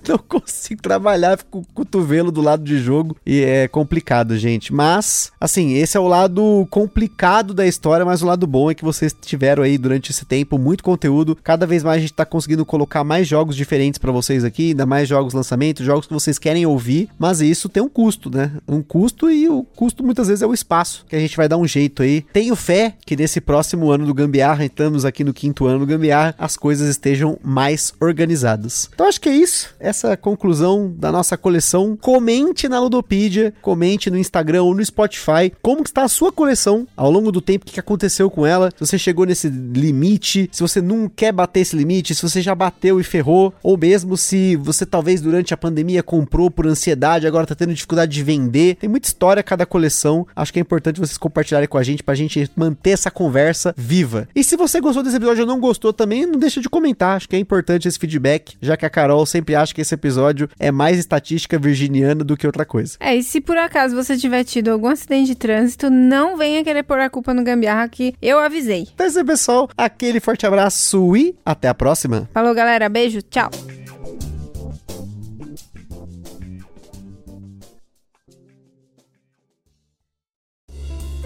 Não 0.09 0.19
consigo 0.19 0.83
trabalhar, 0.83 1.39
fico 1.39 1.51
com 1.51 1.59
o 1.61 1.67
cotovelo 1.75 2.33
do 2.33 2.41
lado 2.41 2.65
de 2.65 2.79
jogo 2.79 3.17
e 3.25 3.43
é 3.43 3.69
complicado, 3.69 4.37
gente. 4.37 4.73
Mas, 4.73 5.33
assim, 5.41 5.75
esse 5.75 5.97
é 5.97 6.01
o 6.01 6.09
lado 6.09 6.67
complicado 6.71 7.53
da 7.55 7.67
história, 7.67 8.05
mas 8.05 8.23
o 8.23 8.27
lado 8.27 8.47
bom 8.47 8.71
é 8.71 8.75
que 8.75 8.85
vocês 8.85 9.15
tiveram 9.21 9.63
aí 9.63 9.77
durante 9.77 10.11
esse 10.11 10.25
tempo 10.25 10.59
muito 10.59 10.83
conteúdo. 10.83 11.37
Cada 11.43 11.67
vez 11.67 11.83
mais 11.83 11.99
a 11.99 12.01
gente 12.01 12.13
tá 12.13 12.25
conseguindo 12.25 12.65
colocar 12.65 13.05
mais 13.05 13.29
jogos 13.29 13.57
diferentes 13.57 13.99
para 13.99 14.13
vocês 14.13 14.45
aqui, 14.45 14.71
ainda 14.71 14.87
mais 14.87 15.09
jogos 15.09 15.35
lançamento, 15.35 15.85
jogos 15.85 16.07
que 16.07 16.15
vocês 16.15 16.39
querem 16.39 16.67
ouvir, 16.67 17.09
mas 17.19 17.41
isso 17.41 17.69
tem 17.69 17.83
um 17.83 17.89
custo, 17.89 18.31
né? 18.31 18.53
Um 18.67 18.83
custo 18.83 19.31
e 19.31 19.49
o 19.49 19.65
custo 19.77 20.03
muitas 20.03 20.29
vezes 20.29 20.43
é 20.43 20.47
o 20.47 20.55
espaço, 20.55 21.05
que 21.09 21.17
a 21.17 21.20
gente 21.21 21.37
vai 21.37 21.49
dar 21.49 21.57
um 21.57 21.67
jeito 21.67 22.03
aí. 22.03 22.23
Tenho 22.33 22.57
fé 22.57 22.95
que 23.05 23.17
nesse 23.17 23.41
próximo 23.41 23.91
ano 23.91 24.07
do 24.07 24.15
Gambiarra, 24.15 24.65
estamos 24.65 25.05
aqui 25.05 25.25
no 25.25 25.33
quinto 25.33 25.67
ano 25.67 25.81
do 25.81 25.87
Gambiarra, 25.87 26.35
as 26.39 26.57
coisas 26.57 26.89
estejam 26.89 27.39
mais 27.43 27.93
organizados. 28.01 28.89
Então 28.95 29.09
acho 29.09 29.21
que 29.21 29.29
é 29.29 29.35
isso, 29.35 29.75
essa 29.79 30.17
conclusão 30.17 30.93
da 30.97 31.11
nossa 31.13 31.37
coleção. 31.37 31.97
Comente 32.01 32.69
na 32.69 32.81
Ludopedia, 32.81 33.53
comente 33.61 34.11
no 34.11 34.19
Instagram 34.19 34.63
ou 34.63 34.75
no 34.75 34.85
Spotify 34.85 35.53
como 35.63 35.83
está 35.83 36.05
a 36.05 36.09
sua 36.09 36.33
coleção 36.33 36.87
ao 36.97 37.11
longo 37.11 37.33
do 37.33 37.41
tempo, 37.41 37.67
o 37.67 37.73
que 37.73 37.81
aconteceu 37.81 38.31
com 38.31 38.47
ela, 38.47 38.71
se 38.71 38.87
você 38.87 38.99
chegou 38.99 39.27
nesse 39.27 39.49
limite, 39.49 40.49
se 40.53 40.63
você 40.63 40.81
não 40.81 41.09
quer 41.09 41.33
bater 41.33 41.61
esse 41.61 41.77
limite, 41.77 42.15
se 42.15 42.23
você 42.23 42.41
já 42.41 42.55
bateu 42.55 43.01
e 43.01 43.05
ferrou, 43.05 43.53
ou 43.63 43.77
mesmo 43.77 44.17
se 44.17 44.57
você 44.57 44.85
talvez 44.85 45.21
durante 45.21 45.55
a 45.55 45.57
pandemia 45.57 46.03
comprou 46.03 46.51
por 46.51 46.67
ansiedade, 46.67 47.27
agora 47.27 47.47
tá 47.47 47.55
tendo 47.55 47.75
dificuldade 47.75 48.13
de 48.13 48.23
vender. 48.23 48.77
Tem 48.77 48.89
muita 48.89 49.09
história 49.09 49.43
cada 49.43 49.67
coleção. 49.67 50.27
Acho 50.35 50.53
que 50.53 50.59
é 50.59 50.63
importante 50.63 51.01
vocês 51.11 51.19
compartilharem 51.19 51.69
com 51.69 51.79
a 51.79 51.83
gente 51.83 52.03
pra 52.03 52.15
gente 52.15 52.51
manter 52.57 52.91
essa 52.91 53.11
conversa 53.11 53.75
viva. 53.77 54.29
E 54.35 54.43
se 54.43 54.57
você 54.57 54.81
gostou 54.81 55.03
desse 55.03 55.17
episódio 55.17 55.43
ou 55.43 55.47
não 55.47 55.61
gostou 55.61 55.93
também, 55.93 56.27
não 56.27 56.39
deixa 56.39 56.61
de 56.61 56.69
comentar. 56.69 57.17
Acho 57.17 57.29
que 57.29 57.37
é 57.37 57.39
importante 57.39 57.89
esse 57.89 57.99
feedback, 57.99 58.57
já 58.61 58.77
que 58.77 58.87
a 58.87 58.91
Carol 58.91 59.25
sempre 59.27 59.55
acha 59.55 59.75
que 59.75 59.81
esse 59.81 59.95
episódio 59.95 60.49
é 60.59 60.71
mais 60.71 60.99
estatística 60.99 61.59
virginiana 61.59 62.25
do 62.25 62.37
que 62.37 62.47
outra 62.47 62.65
coisa. 62.65 62.97
É, 63.01 63.15
e 63.15 63.23
se 63.23 63.41
por 63.41 63.57
acaso 63.57 63.95
você 63.95 64.17
tiver 64.17 64.45
tido 64.45 64.69
algum 64.69 64.89
acidente 64.89 65.29
de 65.29 65.35
trânsito, 65.35 65.91
não 65.91 66.37
venha 66.37 66.65
querer 66.65 66.83
pôr 66.83 67.01
a 67.01 67.11
culpa 67.11 67.35
no 67.35 67.43
gambiarra 67.43 67.89
que 67.89 68.15
eu 68.21 68.39
avisei. 68.39 68.89
Então 68.95 69.07
é 69.07 69.09
isso 69.09 69.19
aí, 69.19 69.25
pessoal. 69.25 69.69
Aquele 69.77 70.21
forte 70.21 70.47
abraço 70.47 71.17
e 71.17 71.35
até 71.45 71.69
a 71.69 71.75
próxima. 71.75 72.29
Falou, 72.33 72.55
galera. 72.55 72.89
Beijo. 72.89 73.21
Tchau. 73.23 73.51